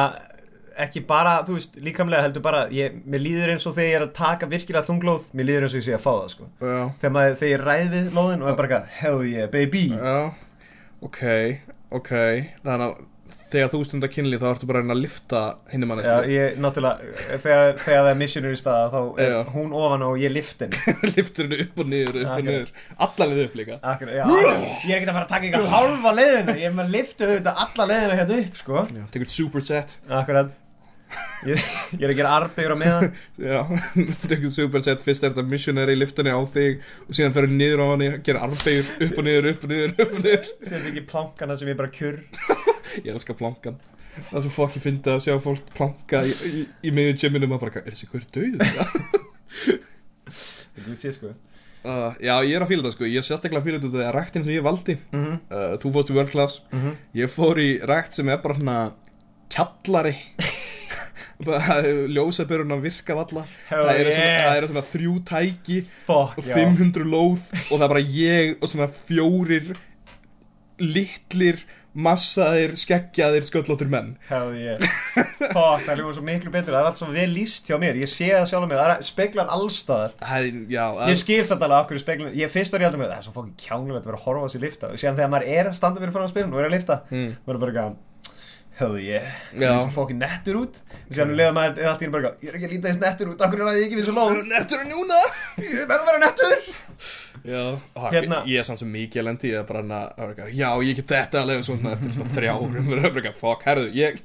[0.85, 4.05] ekki bara, þú veist, líkamlega heldur bara ég, Mér líður eins og þegar ég er
[4.07, 6.49] að taka virkilega þunglóð Mér líður eins og ég sé að fá það sko.
[6.63, 9.85] Þegar, maður, þegar ég ræð við lóðin og er bara hell yeah, baby.
[9.93, 10.17] Já.
[11.09, 11.21] Ok,
[11.95, 12.11] ok.
[12.65, 12.99] Þannig að
[13.49, 15.39] þegar þú stundar kynli þá ertu bara að reyna að lifta
[15.71, 19.39] hinni mann Já, ég, náttúrulega, þegar, þegar það er missionur í stað Þá er Já.
[19.55, 20.95] hún ofan og ég lift henni.
[21.15, 22.51] Liftur henni upp og niður, upp og Akkurat.
[22.51, 22.71] niður.
[23.07, 23.79] Allarlið upp líka.
[23.93, 26.85] Akkur, já, Ég er ekkert að fara að taka eitthvað hálfa leiðina Ég er með
[26.85, 28.85] að lifta auðvitað alla leiðina hérna upp, sko.
[29.15, 29.97] Tekur superset.
[30.21, 30.57] Akkurat
[31.49, 31.61] ég,
[31.97, 33.13] ég er að gera arbegur á meðan.
[33.49, 33.59] Já,
[34.29, 38.03] tökum superset Fyrst er þetta missionary liftani á þig Og síðan ferur niður á hann
[38.27, 40.49] Gera armbegur upp og niður, upp og niður, upp og niður.
[40.69, 42.19] Sér ekki plankana sem ég bara kjur.
[43.05, 43.77] Ég elska plankan.
[44.19, 47.69] Það er svo fokki fyndið að sjá fólk planka Í, í, í miðjum gyminu maður
[47.69, 48.57] bara Er þessi hver döið?
[50.79, 51.31] Þú sé sko.
[51.79, 54.17] Uh, já, ég er að fíla þetta sko, ég er sérstaklega að fíla þetta þegar
[54.17, 54.95] ræktin sem ég valdi.
[55.13, 55.37] Mm -hmm.
[55.47, 56.91] uh, Þú fórst í world class, Mhm.
[57.15, 58.91] ég fór í rækt sem er bara svona
[59.49, 60.15] kjallari
[61.47, 61.79] bara
[62.11, 64.53] ljósabörun virka valla það, eru yeah.
[64.57, 66.55] eru svona þrjú tæki Fuck, og já.
[66.57, 69.73] 500 lóð og það er bara ég og svona fjórir
[70.79, 71.63] litlir
[71.99, 74.11] massaðir, skeggjaðir, sköllóttir menn.
[74.29, 74.81] Hell yeah.
[75.15, 76.75] Fuck, það er líka svo miklu betur.
[76.75, 77.97] Það er allt svo vel líst hjá mér.
[77.99, 81.77] Ég sé það sjálf með Það er speklar allstaðar er, já, Ég skil satt alveg
[81.79, 84.11] af hverju speglun Ég fyrst var ég alltaf með Það er svo fokkin kjánulegt að
[84.11, 86.23] vera að horfa á þessu lifta Og síðan þegar maður er að standa fyrir frá
[86.23, 87.33] að spilum Og er að lifta mm.
[87.43, 87.97] maður er bara eitthvað
[88.79, 89.25] Hell yeah.
[89.51, 90.77] Það er svo fokkin nettur út.
[90.95, 93.01] Og síðan leða maður er allt í einu bara Ég er ekki að líta eins
[93.01, 95.17] nettur út Akkur er það ekki við svo lóð Nettur en núna.
[95.59, 96.69] Ég verður að vera nettur
[98.13, 99.99] Hérna- ég er samt sem mikið lendi Ég er bara hana,
[100.53, 102.89] já, ég get þetta alveg svona eftir svona þrjá árum.
[102.89, 104.19] Það er bara eitthvað, fuck, herðu, ég,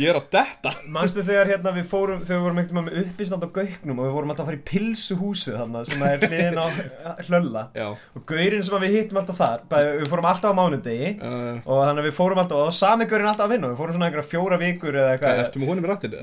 [0.00, 3.10] ég er á þetta Manstu þegar hérna við fórum Þegar við vorum einhvern veginn með
[3.10, 6.60] uppistand á gauknum Og við vorum alltaf að fara í pilsuhúsið þarna Sem er hliðin
[6.60, 6.66] á
[7.28, 7.64] hlölla?
[7.76, 11.60] Já, Og gaurinn sem við hittum alltaf þar bæði, Við fórum alltaf á mánudegi uh,
[11.64, 14.08] Og þannig að við fórum alltaf Og sami gaurinn alltaf að vinna Við fórum svona
[14.10, 15.40] einhverja fjóra vikur eða eitthvað?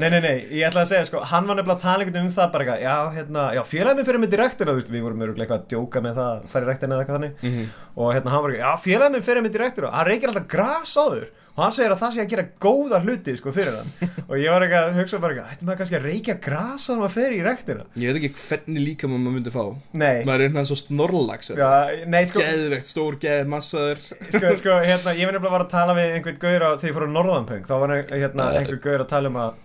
[0.01, 2.29] Nei, nei, nei, ég ætla að segja, sko, hann var nefnilega að tala einhvern veginn
[2.29, 3.61] um það bara já, hérna, já,
[6.43, 7.67] minn fyrir að að fara í rektina eða eitthvað þannig, mm -hmm.
[7.97, 10.93] og hérna, hann var eitthvað, já, félagið minn fyrir með direktina, hann reykir alltaf gras
[10.97, 13.91] á þur, og hann segir að það sé að gera góða hluti, sko, fyrir hann,
[14.29, 16.89] og ég var eitthvað að hugsa bara eitthvað, ætti maður kannski að reykja gras á
[16.93, 17.85] hann að fer í rektina?
[17.97, 19.63] Ég veit ekki hvernig líka maður myndi fá.
[19.97, 21.71] Nei, Maður er hérna svo snorlags já,
[22.05, 24.03] nei, sko, Geðvegt, stór, geð, massaður.
[24.29, 26.97] Sko, sko, hérna, ég var nefnilega bara að tala við einhvern gaur á, þegar ég
[26.99, 29.61] fór á Norðanpöng, þá var hérna, einhver gaur að tala um að,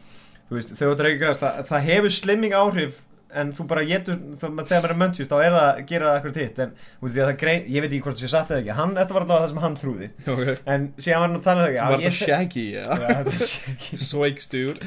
[0.48, 3.02] þú veist, þegar þú ert reykja gras, það, það hefur slimming áhrif,
[3.38, 6.36] en þú bara getur, þegar maður er mönnsist, þá er það að gera það eitthvað
[6.38, 9.16] titt, en, veist, grein, ég veit ekki hvort það sé satt eða ekki, hann, þetta
[9.16, 10.56] var alltaf það sem hann trúði, okay.
[10.74, 12.86] en síðan var hann að tala um það ekki, Var þetta shaggy, já?
[13.02, 14.00] Þetta er shaggy.
[14.08, 14.82] Swagstur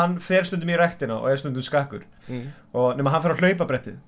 [0.00, 2.46] hann fer stundum í rektina og er stundum skakkur, mm.
[2.76, 4.00] og nema hann fer á hlaupabrettið,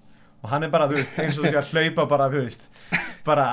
[0.42, 2.68] og hann er bara, þú veist, eins og þú sé að hlaupa bara, þú veist,
[3.26, 3.50] bara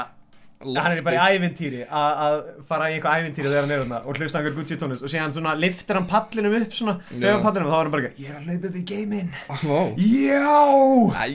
[0.59, 3.99] hann er bara í ævintýri að að fara í eitthvað ævintýri þegar hann er þarna
[4.03, 7.69] og hlusta einhver Gucci tónlist og síðan svona liftir hann pallinum upp svona hlaupa pallinum
[7.69, 9.29] og þá er hann bara eitthvað, ég er að hlaupa upp í geiminn.
[9.47, 9.79] Vá.
[10.03, 10.57] Já!
[11.15, 11.29] Æ,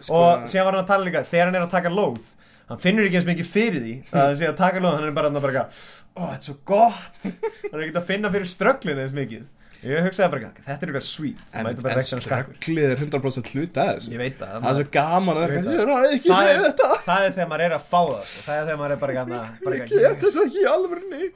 [0.00, 0.22] sko.
[0.22, 2.32] Og síðan var hann að tala líka þegar hann er að taka lóð
[2.70, 5.16] hann finnur ekki eins mikið fyrir því að hann sé að taka lóð hann er
[5.18, 5.66] bara þarna bara
[6.14, 7.28] ó þetta er svo gott.
[7.28, 9.44] Hann er ekki að finna fyrir strögglinu eins mikið
[9.84, 11.44] ég hugsaði bara eitthvað þetta er eitthvað sweet.
[11.54, 14.12] En, en strögglið er 100% hlut að þessu.
[14.14, 15.54] Ég veit það Það er svo gaman að það.
[15.54, 16.88] Er ekki það með er, þetta.
[17.08, 18.44] það er þegar maður er að fá það sko.
[18.46, 21.30] það er þegar maður er bara eitthvað bara Ég eitthvað, get þetta ekki í alvörunni.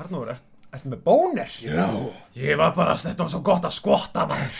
[0.00, 1.56] Arnór, ert, ertu með bónir?
[1.60, 1.86] Já.
[2.40, 4.54] Ég var bara, þetta var svo gott að skotta maður.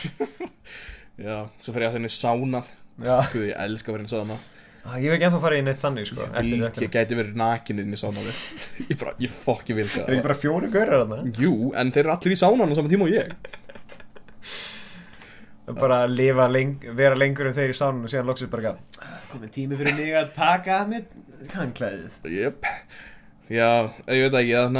[1.26, 2.60] Já, svo fer ég að þenni sána
[3.00, 3.16] Já.
[3.32, 5.64] Guð, ég elska að vera inn í sána Ah, Ég hef ekki ennþá farið í
[5.66, 8.22] neitt þannig sko Ég, gæti verið nakin inn í sána
[8.90, 10.06] Ég bara, ég fokki vil Það.
[10.06, 11.34] Er ekki það bara fjóri gaurar þarna?
[11.36, 13.34] Jú, en þeir eru allir í sánan á saman tíma og ég.
[15.70, 18.72] Bara að lifa leng, vera lengur en þeir í sánum og síðan loksist bara
[19.04, 21.04] "Ah, Komið tími fyrir mig að taka af mér
[21.52, 22.66] Hanklæðið Jep.
[23.50, 24.78] Já, ég veit ekki, að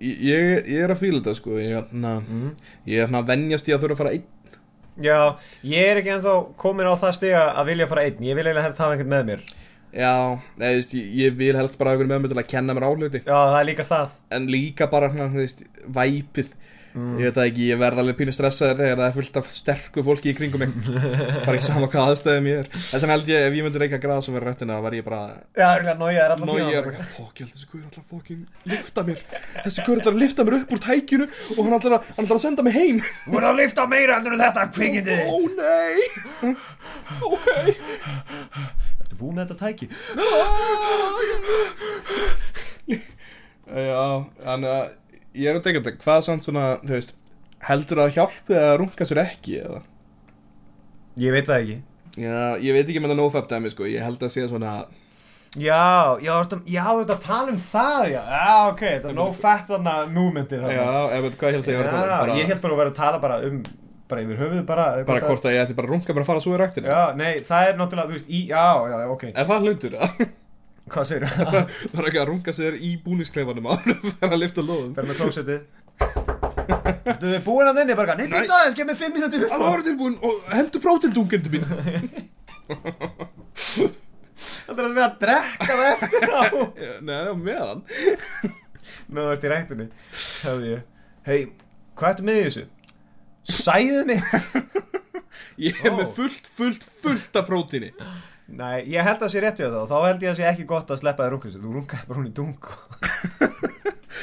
[0.00, 1.58] ég, ég ég er að fíla þetta sko.
[1.60, 2.50] Ég, mm.
[2.86, 4.33] er svona að venjast í að þurfa að fara einn
[5.02, 8.20] Já, ég er ekki ennþá komin á það stiga að vilja fara einn.
[8.22, 9.46] Ég vil eiginlega helst hafa einhvern með mér.
[9.94, 10.12] Já,
[10.58, 12.86] eða, þú veist, ég, vil helst bara hafa ykkur með mig til að kenna mér
[12.88, 14.14] áhluti Já, það er líka það.
[14.34, 15.64] En líka bara, þú veist,
[15.98, 16.54] væpið
[16.94, 17.14] Mm.
[17.18, 20.02] Ég veit það ekki, ég verð alveg pínu stressaður þegar það er fullt af sterku
[20.06, 20.70] fólki í kringum mig.
[21.42, 22.68] Bara ekki sama hvað aðstæðum ég er.
[22.74, 25.06] Þess vegna held ég, ef ég myndi reyka gras og vera rættina þá var ég
[25.08, 25.18] bara
[25.58, 28.06] Já, örgulega nója er allan Nói, ég er bara, fokk, ég held þessi guður alltaf
[28.14, 29.24] fokking lifta mér.
[29.64, 32.38] Þessi guður alltaf að lifta mér upp úr tækinu Og hann alltaf að, hann alltaf
[32.38, 33.02] að senda mig heim.
[33.26, 36.54] Þú er að lifta meira endur en þetta kvikindið Ó nei.
[37.26, 37.48] Ok.
[39.02, 39.90] Ertu búið með þetta tæki?
[43.64, 44.04] Já,
[44.44, 44.84] þannig að
[45.34, 47.14] ég er að tegja þetta Hvað samt svona, þú veist
[47.64, 49.80] Heldur það að hjálpi að runga sér ekki eða?
[51.24, 51.76] Ég veit það ekki
[52.24, 54.74] Já, ég veit ekki með það nofap dæmi sko Ég held að sé svona
[55.54, 56.32] Já, já,
[56.66, 60.86] já, þetta tala um það, já, já, ok, þetta er no fap þarna movementið Já,
[61.14, 62.24] ef veit hvað ég held að ég var að tala um?
[62.24, 63.60] Bara, ég held bara að vera að tala bara um,
[64.10, 66.30] bara yfir höfuð bara eða bara hvort að ég ætti bara að runga bara að
[66.32, 68.98] fara svo í ræktinu það- Já, nei, það er náttúrulega, þú veist, í, já, já,
[69.14, 69.96] ok, Er það hlutur?
[70.92, 71.46] Hvað segir þú?
[71.94, 74.92] Það er ekki að runga sér í búniskleifanum á Það er að lifta lóðum.
[74.96, 75.60] Fer með klósettið.
[77.04, 79.84] Þú er búin að þinni, bara, nei, býta aðeins, gef mér fimm mínútur Alveg ára
[79.86, 81.64] tilbúin og hendur prótindungendu mín
[84.34, 86.42] Það er að vera að drekka það eftir á.
[87.06, 87.82] Nei, það var meðan.
[89.06, 90.82] Með þú ert í rættinni Hefði ég.
[91.28, 91.38] Hei,
[91.94, 92.64] hvað ertu með þessu?
[93.54, 94.30] Sæðið mitt.
[95.68, 95.98] Ég er Ó.
[96.00, 97.92] með fullt, fullt, fullt af prótíni
[98.44, 100.40] Nei, ég held að það sé rétt við það og þá held ég að það
[100.42, 102.54] sé ekki gott að sleppa þér runga Þú rungaði bara hún í dung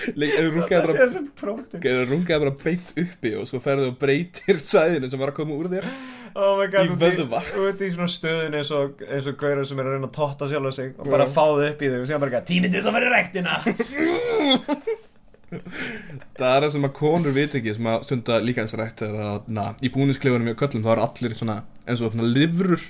[0.01, 0.27] þú
[0.61, 3.97] Það sé bara sem prótin Ef þú rungaði bara beint uppi og svo ferðu og
[4.01, 5.89] breytir sæðinu sem var að koma úr þér
[6.31, 7.41] Oh my god, Í út vöðva.
[7.59, 10.47] Út í svona stöðun eins og, eins og gaurar sem er að reyna að totta
[10.47, 12.91] sjálf sig og bara fá þið upp í þau og segja bara tíminn til þess
[12.91, 13.57] að vera rektina
[15.51, 19.65] Það er það sem að konur veit ekki sem að stunda líkansrætt er að na,
[19.83, 22.83] í búniskleifunum í köllum þá er allir svona eins og svona livrur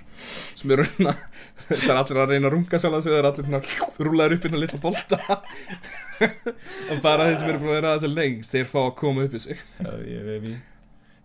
[0.60, 1.16] sem eru svona
[1.72, 4.48] það er allir að reyna að runga sjálf sig það er allir svona rúlaður upp
[4.48, 5.40] inn að litla bolta.
[6.92, 9.38] Og bara þeir sem eru búin að vera þessi lengst þeir fá að koma upp
[9.38, 9.64] í sig.
[9.82, 10.60] Já, ég veit mér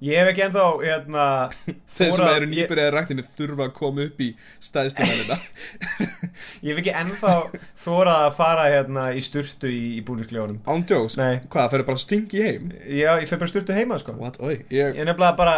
[0.04, 1.26] Ég hef ekki ennþá, hérna
[1.96, 4.26] þeir sem eru nýbyrjaði rættinu þurfa að koma upp í
[4.66, 5.38] stæðstumælina
[6.66, 7.34] Ég hef ekki ennþá
[7.80, 11.38] þórað að fara hérna í sturtu í, í búnisklefunum ándjóks, Nei.
[11.48, 12.68] hvað, það fyrir bara stingi heim?
[12.84, 14.16] Já, ég fer bara sturtu heima, sko.
[14.20, 15.56] What, oi, ég, Ég nefnilega bara,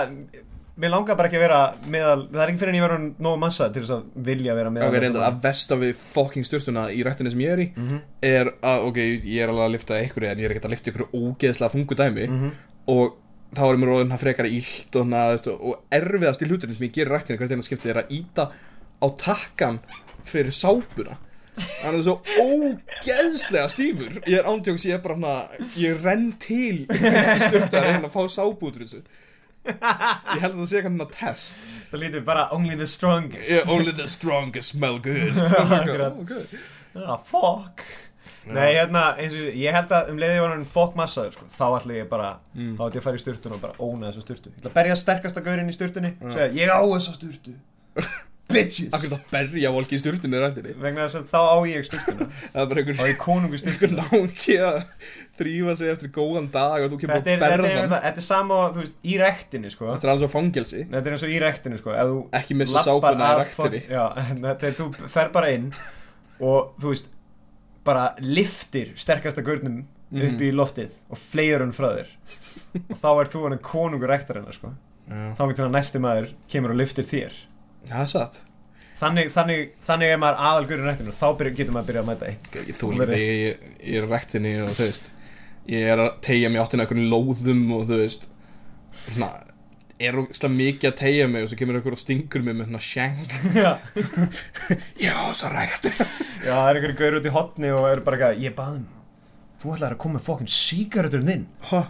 [0.78, 3.42] mér langar bara ekki að vera meðal, það er ekki fyrir en ég verður nógu
[3.42, 7.02] massa til þess að vilja vera meðal ok, reynda að vesta við fucking styrtuna í
[7.06, 10.28] rættinu sem ég er í Mhm, er að, ok, ég er alveg að lifta ykkur
[10.30, 12.28] en ég er ekkert að lifta ykkur ógeðslega þungu dæmi.
[12.30, 12.52] Mhm.
[12.94, 13.16] Og
[13.56, 15.14] þá er mér róðin að frekara ílt og,
[15.56, 18.48] og erfiðast í hluturinn sem ég gerir rættinu hvert einu skiptið er að íta
[18.98, 19.80] á takkan
[20.28, 21.16] fyrir sápuna.
[21.82, 24.18] Hann er svo ógeðslega stífur.
[24.28, 28.14] Ég er ándjóks, ég er bara hana ég renn til í styrta að reyna að
[28.14, 29.02] fá sápu út úr þessu.
[29.68, 31.64] Ég held að það sé eitthvað hérna test.
[31.90, 33.50] Það lítur bara only the strongest.
[33.50, 35.34] Yeah, only the strongest smell good.
[35.78, 36.20] Akkurat.
[36.22, 36.60] okay.
[36.98, 37.82] Ah, fuck
[38.48, 41.66] Nei, hérna, eins og ég held að um leiði var hann fokk massaður, sko, þá
[41.80, 42.76] ætla ég bara Mm.
[42.78, 44.50] þá ætla ég að fara í sturtun og bara óna þessa sturtu.
[44.54, 46.30] Ég ætla að berja sterkasta gaurinn í sturtunni Já.
[46.32, 47.54] segja, ég á þessa sturtu.
[48.48, 48.88] Bitches.
[48.96, 52.26] Akkur það berja volki í styrtunni rættinni Vegna þess að þá á ég sturtuna.
[52.54, 54.78] Það er bara Þá er einhver, ég konungu einhver sturtuna náungi að
[55.36, 58.22] þrýfa sig eftir góðan dag og þú kemur að er, þetta, er, berða þetta, þetta
[58.22, 59.90] er sama, þú veist, í rektinu, sko.
[59.92, 60.80] Þetta er alveg svo fangelsi.
[60.94, 61.98] Þetta er eins og í rektinu, sko.
[62.40, 63.82] Ekki missa sápuna í rektinni.
[63.92, 64.04] Já,
[64.48, 64.88] þetta er, þú
[65.18, 65.68] fer bara inn
[66.40, 67.12] og, þú veist,
[67.88, 70.22] bara liftir sterkasta gaurnum Mhm.
[70.24, 72.12] upp í loftið og fleir hann frá þér.
[72.88, 74.70] Og þá er þú hann konungur rektarinn, sko.
[75.08, 77.34] Já, þá getur hann næsti maður kemur og liftir þér.
[77.90, 78.38] Það er satt.
[78.98, 82.08] Þannig, þannig, þannig er maður aðalgurinn rektinu og þá byrja, getur maður að byrja að
[82.08, 85.06] mæta Ég þú líka þegar ég, ég er rektinni og þú veist
[85.68, 88.26] Ég er að tegja mig áttina einhvern lóðum og þú veist
[89.04, 89.28] Svona
[89.98, 92.82] Er ógstlega mikið að tegja mig og svo kemur einhver og stingur mig með svona
[92.86, 93.32] shank.
[93.58, 93.72] Já,
[95.08, 95.88] Já, svo rekt
[96.46, 98.86] Já, það er einhverju gaur út í hotni og er bara eitthvað, ég baðum
[99.58, 101.80] Þú ætlaði að koma með fokkin sígareturinn þinn Ha,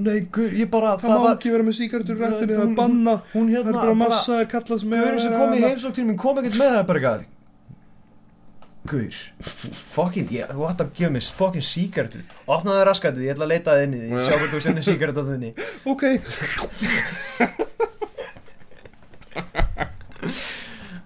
[0.00, 3.50] Nei, gaur, ég bara, það má ekki vera með síkartur rektinni Það er banna Hún
[3.50, 6.06] Það hérna, er bara massa er kallað sem er Gaurin sem kom í heimsók til
[6.08, 7.28] mín kom ekkert með það bara eitthvað
[8.82, 9.14] Gaur,
[9.92, 13.76] fokkin, þú ætti að gefa mér fokkin sígaretur Opnaðu það raskatið, ég ætla að leita
[13.76, 15.50] það inn í því Sjá hvað þú sendir sígaret á þinni.
[15.92, 16.02] Ok.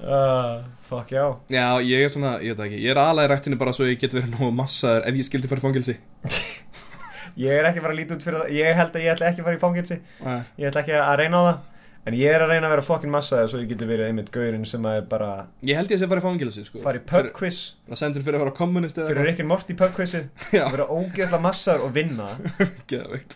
[0.07, 1.25] Uh, Fuck, já.
[1.51, 2.81] Já, ég er svona, ég veit það ekki.
[2.85, 5.61] Ég er í rættinu bara svo ég get verið nógu massaður ef ég skildi fara
[5.61, 5.97] í fangelsi.
[7.37, 8.53] Ég er ekki að fara að líta út fyrir það.
[8.57, 9.97] Ég held að ég ætla ekki að fara í fangilsi.
[10.57, 11.59] Ég ætla ekki að reyna á það
[12.07, 14.67] En ég er að reyna að vera fokkin massaður Svo ég geti verið einmitt gaurinn
[14.69, 15.31] sem að er bara
[15.67, 16.83] Ég held ég að sé fara í fangelsi sko.
[16.85, 17.59] Fara í pub quiz.
[17.89, 20.29] Það sendur fyrir að fara á kommunist eða Fyrir Rick and Morty pub quizið.
[20.59, 22.29] Já, Vera ógeðslega massaður og vinna.
[22.93, 23.35] Geðveikt.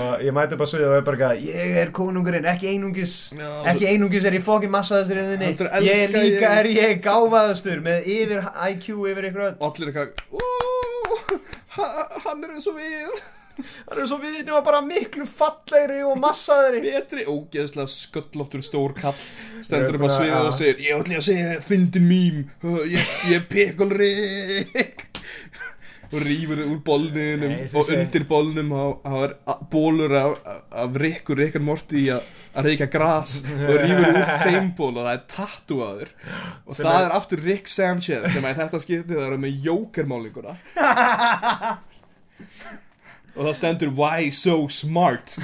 [0.00, 3.14] Og ég mæti bara svo og er bara eitthvað, Ég er konungurinn, ekki einungis.
[3.36, 5.64] Já, Ekki einungis er ég fokkin massaðastur í þinni Ég
[6.04, 9.56] elska líka ég- er ég gáfaðastur Með yfir IQ yfir ykkur öll.
[9.68, 11.40] Allir eitthvað "Ú,
[11.76, 13.20] ha- Hann er eins og við
[13.56, 16.82] Það er svo við nema bara miklu fallegri og massaðri.
[16.84, 17.24] Betri.
[17.30, 19.16] Ógeðslega sköllóttur stór kall.
[19.64, 22.08] Stendur upp á sviðið og segir Ég ætla að segja fyndin
[22.62, 25.06] Uh, Ég, ég er pekolrik
[26.12, 28.70] Og rýfur úr sem Og undir bolnum
[29.02, 29.32] Það er
[29.72, 30.36] bólur af,
[30.84, 32.22] af rikkur Rikkar Morty í að
[32.68, 36.12] reykja gras Og rýfur úr þeim ból Og það er tattúaður
[36.68, 40.56] Og Sem það er- er aftur Rick Sanchez Þegar þetta skiptið það er með jókermálinguna
[43.36, 45.36] Og það stendur Why so smart?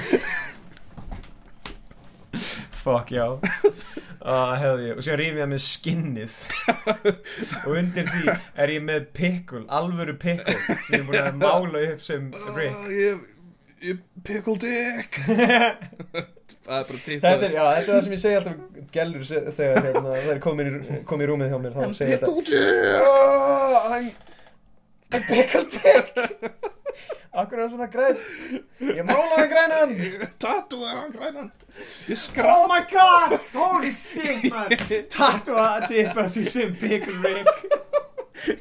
[2.83, 3.27] Fuck já.
[4.23, 6.35] Uh, hefði Og svo rýf ég með skinnið.
[7.67, 8.23] Og undir því
[8.63, 10.55] er ég með pickle Alvöru pickle
[10.87, 12.77] Sem ég er búin að mála upp sem Rick.
[12.79, 13.21] Ah, Ég,
[13.89, 15.19] ég pickle dick.
[16.63, 19.41] Það er bara tippað Þetta er, þetta er það sem ég segi alltaf Gellur se-
[19.57, 22.61] þegar hérna, það er komin í, komin í rúmið hjá mér Pickle dick.
[23.03, 24.07] Oh, I'm
[25.11, 26.69] I'm pickle dick
[27.33, 28.17] Akkur er það svona græn
[28.93, 29.93] Ég málaði grænan.
[30.41, 31.47] Tattoo er hann grænan.
[32.05, 33.39] Ég Oh skrap my god!
[33.55, 34.75] Holy shit man.
[35.09, 37.63] Tattoo að tippast í sem pickle Rick.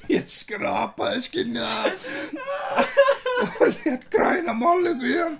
[0.08, 2.06] Ég skrapaði skinnið af
[3.58, 5.36] Og létt græna málingu í hann.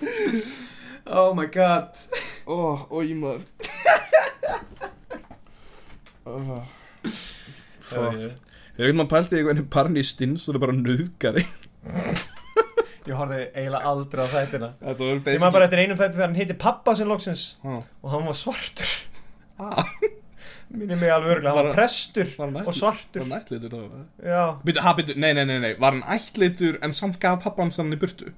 [1.07, 1.97] Oh my god.
[2.45, 3.47] Ó, ó, ég maður.
[6.29, 6.61] Oh.
[7.81, 8.15] Fuck.
[8.19, 11.47] Ég er ekkert maður pælti eitthvað henni Barney Stins og það er bara nöðgari
[13.07, 16.37] Ég horfði eiginlega aldrei á þættina var Ég maður bara eftir einum þætti þegar hann
[16.39, 17.81] heiti pappa sinn loksins Ha.
[18.03, 18.93] og hann var svartur
[19.59, 19.85] Ah,
[20.73, 23.75] Minni mig alveg örgulega, hann Var- var prestur var hann og svartur Var hann ættlitur
[23.75, 25.17] þá?
[25.17, 28.31] Nei, nei, nei, nei Var hann ættlitur en samt gaf pappan sann í burtu?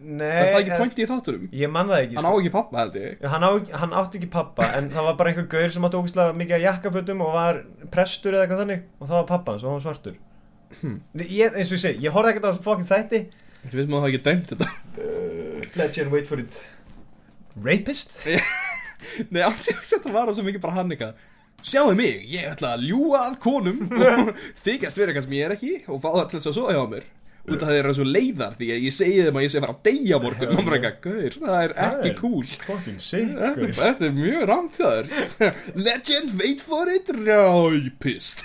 [0.00, 1.48] nei Er það ekki en- pointi í þátturum?
[1.52, 2.38] Ég man það ekki Hann á sko.
[2.40, 3.50] ekki pappa, held ég hann, á,
[3.82, 6.64] hann átti ekki pappa en það var bara einhver gaur sem átti ógæslega mikið að
[6.66, 7.58] jakkafötum og var
[7.92, 10.16] prestur eða eitthvað þannig og það var pappa hans og hann var svartur
[10.80, 11.00] Hmm.
[11.16, 13.20] ég, eins og ég segi, ég horfði ekkert á þessu fokkin þætti
[13.66, 14.68] Þú veist maður það ekki dæmt þetta.
[15.78, 16.60] Legend, wait for it.
[17.64, 18.14] Rapist?
[19.32, 21.26] Nei, alls ég veist þetta var það svo mikið bara hann eitthvað
[21.58, 23.78] Sjáðu mig, ég ætla að ljúga að konum.
[24.64, 26.82] Þykast vera eitthvað sem ég er ekki og fá það til þess að svo hjá
[26.92, 27.08] mér.
[27.48, 29.64] Út af þeir eru svo leiðar því að ég segi þeim að ég sé að
[29.64, 32.46] fara að á morgun og bara eitthvað, það er ekki cool.
[32.68, 35.10] Þetta, er mjög rámt hjá þér.
[35.88, 38.44] Legend, wait for it, rápist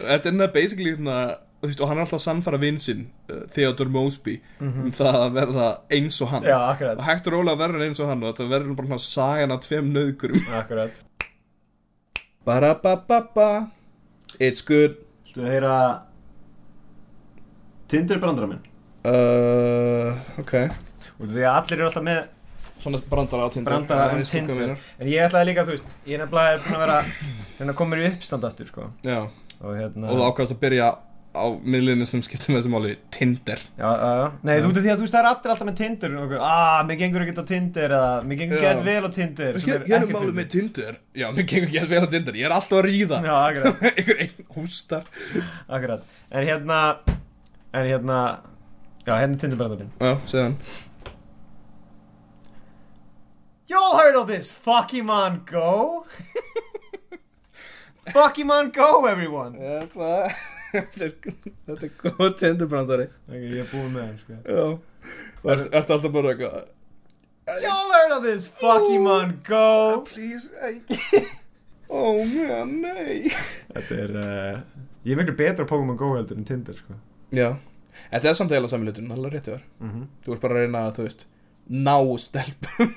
[0.00, 1.18] Þetta er nefnilega basically svona
[1.60, 6.16] og hann er alltaf að sannfara vinsinn uh, Theodore Mosby um það að verða eins
[6.24, 6.46] og hann.
[6.48, 6.56] Já,
[6.94, 9.66] og hægt og rólega að verða eins og hann og þetta verður bara sagan af
[9.66, 11.02] tveim nöðgurum akkurat.
[12.48, 13.50] Ba-ra-ba-ba-ba.
[14.40, 14.96] It's good.
[15.34, 15.74] Þú heyra
[17.90, 18.62] Tinder brandara minn
[19.06, 20.54] uh, Ok.
[21.20, 22.20] Og því að allir eru alltaf með
[22.80, 23.68] Svona brandara á Tinder.
[23.74, 24.72] Brandara um Tinder.
[24.96, 26.98] En ég ætlaði líka, þú veist Ég er nefnilega að vera
[27.68, 28.88] að koma mér í uppstand aftur, sko.
[29.04, 29.20] Já,
[29.60, 30.86] Og hérna og þú ákvæmst að byrja
[31.30, 33.60] á miðlunum sem skiptir með þessu máli Tinder.
[33.78, 34.24] Já, já, já.
[34.48, 36.80] Nei, þú veit því að þú veist, það er allir alltaf með Tinder og Ah,
[36.88, 38.62] mér gengur ekkert á Tinder Eða, mér gengur Já.
[38.72, 40.34] ekkert vel á Tinder Hér er málið fyndið.
[40.40, 40.92] með Tinder.
[41.22, 42.34] Já, mér gengur ekki að vera Tinder.
[42.40, 43.18] Ég er alltaf að ríða.
[43.22, 45.04] Já, akkurat, Einhver einn hústar.
[45.68, 46.02] Akkurat.
[46.30, 46.78] En hérna
[47.70, 48.18] En hérna
[49.06, 50.54] Já, hérna er Tinder brandara minn Já, segðan
[53.70, 56.04] You all heard of this Pokemon Go?
[58.10, 59.54] Pokemon Go, everyone.
[59.54, 60.34] Þetta er,
[60.72, 64.38] þetta er góð Tinder brandari Ok, ég er búinn með sko.
[65.42, 66.68] Og ert- Ertu alltaf bara eitthvað
[67.64, 70.02] You all heard of this Pokemon Go?
[70.06, 71.24] Please, ekki
[71.90, 73.32] Ó, mjö, nei.
[73.74, 76.94] Þetta er, uh, ég er miklu betra á Pokemon Go heldur en Tinder, sko.
[77.34, 77.48] Já.
[78.12, 79.64] Þetta er samt eiginlega saminlutun, alveg rétt þér.
[79.82, 80.04] Mm -hmm.
[80.22, 81.26] Þú ert bara að reyna að, þú veist
[81.70, 82.94] Ná stelpum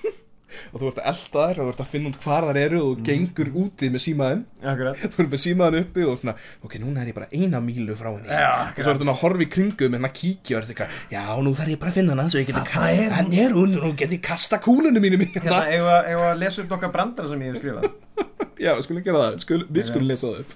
[0.72, 2.82] Og þú ert að elda þær og þú ert að finna út hvar þær eru
[2.84, 4.44] Og þú gengur úti með símaðin
[4.74, 5.04] Akkurat.
[5.04, 8.10] Þú ert með símaðin uppi og svona Ok, núna er ég bara eina mílu frá
[8.12, 8.30] henni.
[8.30, 10.90] Já, Og svo ertu að horfa í kringum með hann að kíkja og ertu eitthvað
[11.14, 13.16] Já, nú þarf ég bara að finna hana Svo ég geti Þarna er.
[13.18, 15.90] Hann er hún, nú get ég kasta kúlunum mínum Hérna, eigum
[16.22, 17.90] við að lesa upp nokkar brandara sem ég hef skrifað?
[18.64, 19.40] Já, við skulum gera það.
[19.44, 20.54] Skul, Við skulum lesa það upp.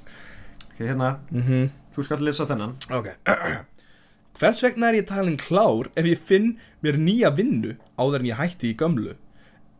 [0.68, 1.70] Ok, hérna, mm -hmm.
[1.95, 2.76] þú skalt lesa þennan.
[2.93, 3.08] Ok.
[4.38, 8.38] Hvers vegna er ég talin klár ef ég finn mér nýja vinnu áður en ég
[8.38, 9.16] hætti í gömlu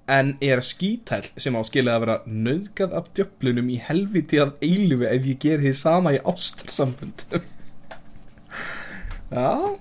[0.08, 5.08] en er skítæll sem á skilið að vera nöðgað af djöflunum í helviti að eilifu
[5.10, 7.26] ef ég ger því sama í ástarsambund
[9.28, 9.76] Já.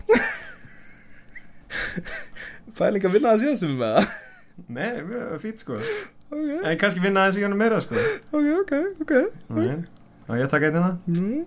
[2.77, 4.15] Fæling að vinna það síðastum með það
[4.73, 5.77] Nei, mjög fýtt, sko.
[6.33, 7.95] Ok, En kannski vinna aðeins í honum meira, sko.
[8.33, 8.73] Ok, ok,
[9.05, 9.13] ok.
[9.53, 9.59] Ok.
[10.27, 10.93] Á ég að taka eitt hérna?
[11.07, 11.45] Mm.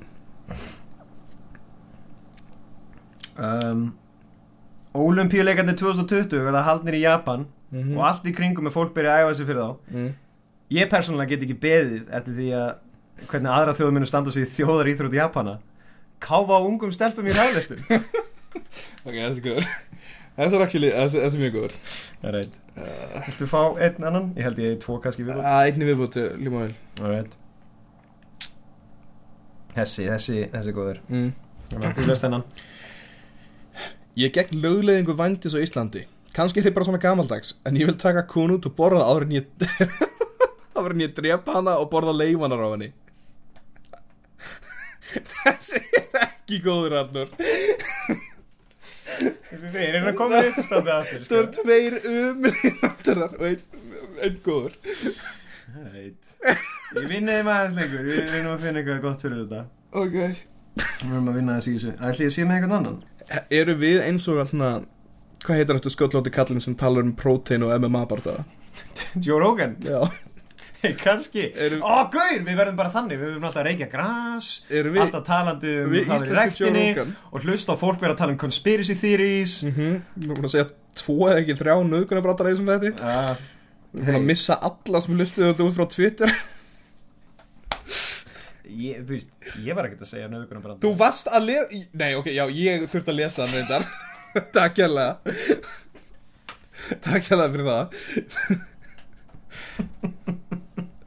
[3.49, 3.81] um,
[4.95, 9.23] Ólimpíuleikandi 2020 verða haldnir í Japan Mm og allt í kringum með fólk byrja að
[9.23, 9.93] æfa sig fyrir þá.
[9.93, 10.13] Mm.
[10.73, 12.69] Ég persónulega get ekki beðið eftir því að
[13.29, 15.53] hvernig aðra þjóður munu standa sig í þjóðar íþrótt Japana.
[16.23, 17.79] Káfa á ungum stelpum í ræðlistum
[19.07, 19.69] Ok, þessi er góður.
[20.39, 21.75] Þessi er actually, þessi þessi er mjög góður.
[22.23, 22.57] Alright
[23.27, 24.27] Viltu fá einn annan?
[24.37, 27.37] Ég held ég eigi tvo kannski við uh, Einni viðbúti, líma vel Alright
[29.75, 31.01] Þessi, þessi, þessi er góður.
[31.13, 31.27] Mm.
[31.69, 32.45] Þú lest þennan.
[34.17, 37.89] Ég er gegn lögleðingu vændis á Íslandi Kannski er þið bara svona gamaldags En ég
[37.89, 39.45] vil taka konu út og borða áður en ég
[40.79, 42.91] áður en ég drepa hana og borða leifanar á henni.
[45.43, 47.31] Þessi er ekki góður Arnur
[49.49, 53.63] Þessi segir, er það komið upp standi aftur Það voru tveir umlýnandurar og einn,
[54.23, 54.77] einn góður.
[56.39, 58.05] Ég vinni þeim aðeins lengur.
[58.05, 59.63] Við reynum að finna eitthvað gott fyrir þetta.
[59.99, 60.15] Ok.
[60.79, 61.95] Við erum að vinna þessi í þessu.
[62.07, 63.01] Ætli ég sé með einhvern annan?
[63.59, 64.69] Eru við eins og hérna
[65.43, 68.23] Hvað heitir þetta sköllóti kallin sem talar um prótein og MMA bara
[69.25, 69.77] Joe Rogan?
[69.83, 70.01] Já.
[71.03, 73.17] Kanski Erum- Ó, gaur, við verðum bara þannig.
[73.19, 73.87] Við verðum alltaf að reykja
[74.93, 76.85] við, Alltaf talandi um við það Joe rektinni
[77.35, 79.57] Og hlusta á fólk vera að tala um conspiracy theories.
[79.67, 80.69] Mhm, Við erum búin að segja
[81.01, 83.43] tvo eða ekki þrjá nöðgunarbrattar eða sem þetta uh,
[83.89, 86.35] Við erum búin að missa alla sem lustuðu þetta út frá Twitter.
[88.69, 89.31] Ég, Þú veist,
[89.65, 92.83] ég var ekkert að segja nöðgunum bara Þú varst að lesa Nei, ok, já, ég
[92.91, 93.85] þurfti að lesa hann reyndar
[94.53, 95.17] Takk hérlega.
[97.03, 97.85] Takk hérlega fyrir það.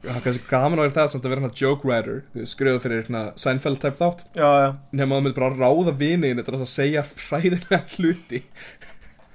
[0.03, 2.17] Það er kannski gaman að vera það samt að vera hérna joke writer.
[2.49, 4.25] Skrifa fyrir hérna Seinfeld type þátt.
[4.35, 4.69] Já, já.
[4.91, 8.41] Nefnum að þú myndir bara ráða viniðin Þetta að segja fræðilega hluti.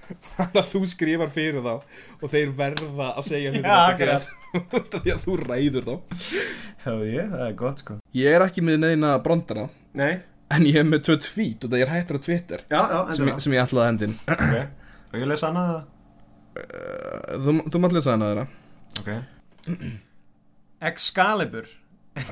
[0.08, 1.72] Þannig að þú skrifar fyrir þá
[2.24, 4.30] Og þeir verða að segja hluti Já, akkurat.
[5.04, 5.94] Því að þú ræður þá.
[6.84, 7.98] Hefðu ég, það er gott sko.
[8.16, 9.68] Ég er ekki með neina brandara.
[9.96, 10.12] Nei
[10.56, 12.62] En ég er með tvö tweet og það er hættur á Twitter.
[12.72, 14.54] Já, já, sem, ég- sem ég ætlaði að hendin Ok.
[15.12, 15.84] Og ég lesa annað það
[17.44, 18.46] Þú, þú mátt lesa hana þeirra.
[18.98, 19.10] Ok.
[20.88, 21.68] Excalibur.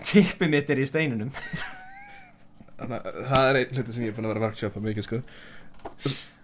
[0.07, 1.29] Tippið mitt er í steinunum
[2.77, 5.07] Þannig að það er einn hluti sem ég er búin að vera að workshopa mikið
[5.07, 5.21] sko.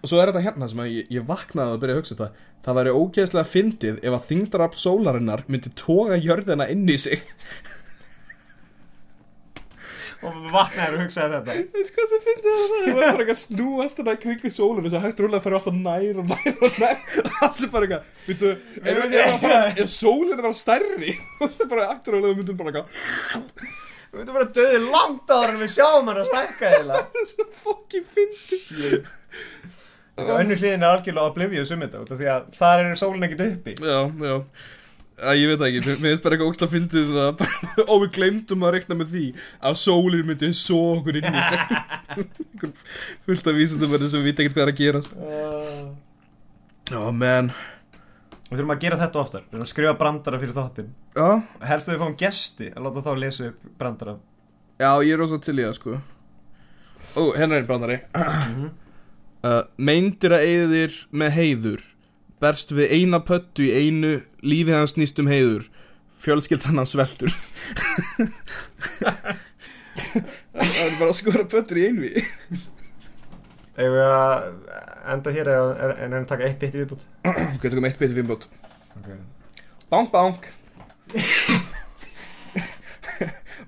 [0.03, 2.29] Og svo er þetta hérna sem að ég, ég vaknaði að byrja að hugsa þetta
[2.63, 2.77] Það.
[2.79, 7.25] Væri ógeðslega fyndið ef að þingdarafl sólarinnar myndi toga jörðina inn í sig
[10.23, 11.53] Og vaknaður og hugsaði þetta.
[11.53, 15.01] Það er sko sem fyndið það Það var bara eitthvað snúast þannig kringu sólinu Svo
[15.03, 17.01] hægt rúlega fyrir alltaf nær og nær og nær.
[17.47, 18.51] Allir bara eitthvað Veitu,
[18.83, 21.15] ef, ef, ef, ef, ef sólinu var stærri?
[21.41, 23.65] Og það bara aftur og myndum bara eitthvað
[24.13, 27.29] Við veitum bara döði langt áður en við sjáum hann að stækka eða Það er
[27.31, 29.09] svo fokkin fyndið.
[30.23, 33.45] Önnur hliðin er algjörlega oblivious um þetta út af Því að þar er sólinn ekkert
[33.47, 33.73] uppi.
[33.81, 33.99] Já,
[34.29, 34.35] já
[35.13, 37.43] Æ, ég veit ekki, mér finnst bara eitthvað ógslag fyndið það
[37.83, 39.25] og við glemdum að rekna með því
[39.69, 41.43] að sólinn myndi svo okkur inn í
[43.27, 45.13] fullt af vísundum sem við vita ekkert hvað er að gerast.
[45.13, 45.93] Uh,
[46.89, 47.53] Já, menn
[48.49, 49.43] Við þurfum að gera þetta oftar.
[49.45, 50.89] Við þurfum að skrifa brandara fyrir þáttinn.
[51.15, 51.27] Já,
[51.69, 54.13] Helst að við fáum gesti að láta þá lesa upp brandara.
[54.81, 55.95] Já, ég er rosa til í það, sko.
[57.17, 57.99] Ó, hérna er brandari.
[59.43, 61.81] Uh, Meindir að eyðir með heiður
[62.43, 65.63] Berst við eina pöttu í einu Lífið hans snýst um heiður.
[66.23, 67.31] Fjölskyldan hans veldur.
[70.53, 72.11] Það er bara að skora pöttur í einvi
[73.73, 74.47] Ef við að
[75.13, 78.17] enda hér eða er- en en taka eitt bit í viðbútt Hvað tökum eitt biti
[78.17, 78.47] viðbót.
[79.01, 79.17] Okay.
[79.91, 80.47] Bánk, bánk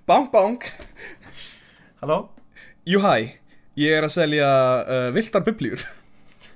[0.06, 0.68] Bánk, bánk
[2.02, 2.20] Halló?
[2.86, 3.16] Jú, hæ.
[3.82, 4.50] Ég er að selja
[4.86, 5.82] uh, viltar biblíur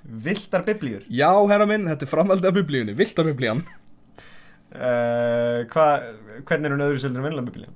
[0.10, 1.04] Viltar biblíur?
[1.10, 3.64] Já, herra minn, þetta er framhaldi af biblíunni Viltar biblían.
[4.70, 7.76] Uh, Hvernig er hún öðru seldur en vennilega biblían?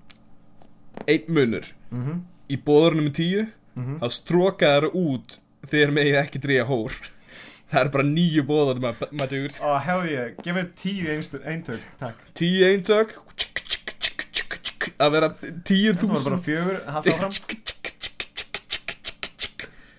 [1.09, 1.65] Einn munur.
[1.91, 2.21] Mm -hmm.
[2.49, 3.99] Í bóðurnum með tíu Mm -hmm.
[3.99, 6.91] Þá stróka þær út Þegar megið ekki drýja hór.
[7.71, 12.17] Það er bara nýju bóður maður Ó, hefði ég, gef mér tíu eintök, takk.
[12.34, 13.15] Tíu eintök.
[14.99, 15.29] Að vera
[15.65, 16.43] tíu Þetta var bara þúsund.
[16.43, 17.31] fjögur, halda áfram.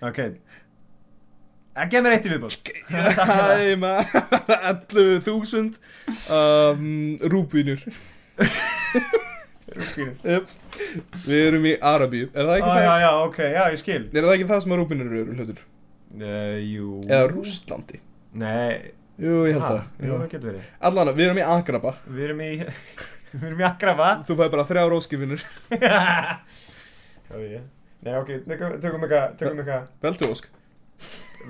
[0.05, 0.19] Ok
[1.75, 4.07] að Gef mér eitt í viðbútt Æ, maður.
[4.95, 5.79] 11.000
[6.39, 6.89] um,
[7.33, 7.83] Rúbínur.
[9.75, 10.17] Rúbínur.
[10.23, 10.51] Yep.
[11.25, 12.29] Við erum í Arabíu.
[12.35, 12.99] Er það ekki já, það?
[13.05, 14.03] já, ok, já, ég skil.
[14.13, 15.63] Er það ekki það sem að rúbínur eru hlutur?
[16.21, 16.91] uh, Jú.
[17.09, 17.99] Eða Rússlandi?
[18.39, 19.81] Nei, Jú, ég held það.
[20.03, 20.69] Jú, það getur verið.
[20.91, 22.51] Allan, við erum í Agraba Við erum í
[23.35, 25.43] Við erum í Akrafa Þú fæði bara þrjá róskifinur
[27.31, 27.63] Já, ég.
[28.05, 29.87] Nei, ok, tökum eitthvað Tökum eitthvað.
[30.05, 30.51] Veldu ósk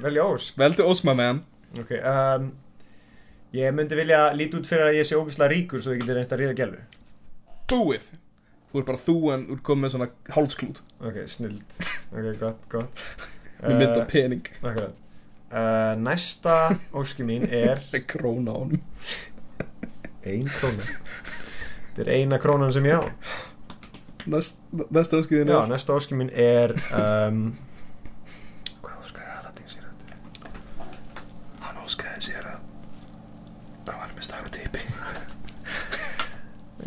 [0.03, 0.57] Velja ósk.
[0.59, 1.41] Veldu ósk, maður meðan
[1.81, 2.51] Ok, um
[3.55, 6.33] Ég myndi vilja líti út fyrir að ég sé ógeðslega ríkur Svo ég geti reynt
[6.35, 6.83] að ríða gælfu
[7.71, 8.09] Búið.
[8.73, 10.81] Þú er bara þú en þú er komið með svona hálsklút.
[11.01, 11.77] Ok, snild.
[12.11, 13.05] Ok, gott, gott.
[13.63, 14.49] Með mynd af pening.
[14.61, 14.99] Akkurat.
[15.55, 16.57] Uh, Næsta
[16.93, 17.81] óski mín er
[18.11, 18.83] króna honum.
[20.27, 20.89] Ein króna.
[21.95, 23.03] Þetta er eina krónan sem ég á.
[24.27, 24.59] Næst,
[24.91, 27.41] Næsta óskiðin Já, er næsta óski mín er um,
[28.83, 30.53] Hvað óskaði Aladin sér þetta?
[31.61, 32.61] Hann óskaði sér að
[33.85, 34.81] Það var með stara tipi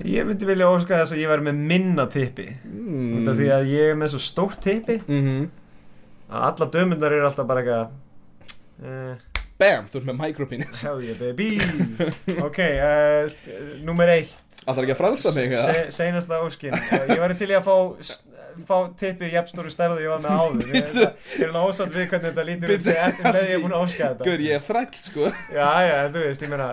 [0.07, 2.49] Ég myndi vilja óska þess að ég væri með minna tippi.
[2.63, 3.25] Mm.
[3.27, 5.01] Því að ég er með svo stórt tippi.
[5.07, 5.47] Mm
[6.27, 9.25] að alla dömundar eru alltaf bara eitthvað eh,
[9.57, 10.81] Bam, þú ert með micropenis.
[10.85, 11.55] Hell yeah baby.
[12.45, 13.31] Ok, uh,
[13.81, 14.35] nummer eitt.
[14.59, 15.55] Það ekki að frelsa mig?
[15.57, 16.75] Se, Seinasta óskin.
[16.77, 17.73] Uh, Ég væri til í að fá
[18.57, 20.67] að fá tippið jefnstóru stærðu ég var með áður.
[20.67, 22.91] Ég, hérna, ég er alveg ósátt við hvernig þetta lítur út.
[22.97, 24.23] Eftir með ég er búin að óska þetta.
[24.27, 25.31] Gör, ég er frækk sko.
[25.53, 26.69] Já, já, þú veist, ég meina,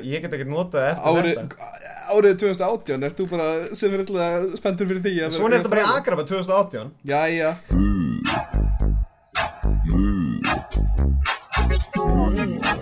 [0.00, 1.90] ég get ekki notað eftir Ári, þetta.
[2.10, 3.46] Árið 2018 er þú bara
[3.78, 7.50] sem er alltaf spenntur fyrir því Svona er þetta bara í agraba 2018 Já, já
[11.70, 12.79] Mjög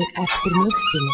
[0.00, 0.72] after Move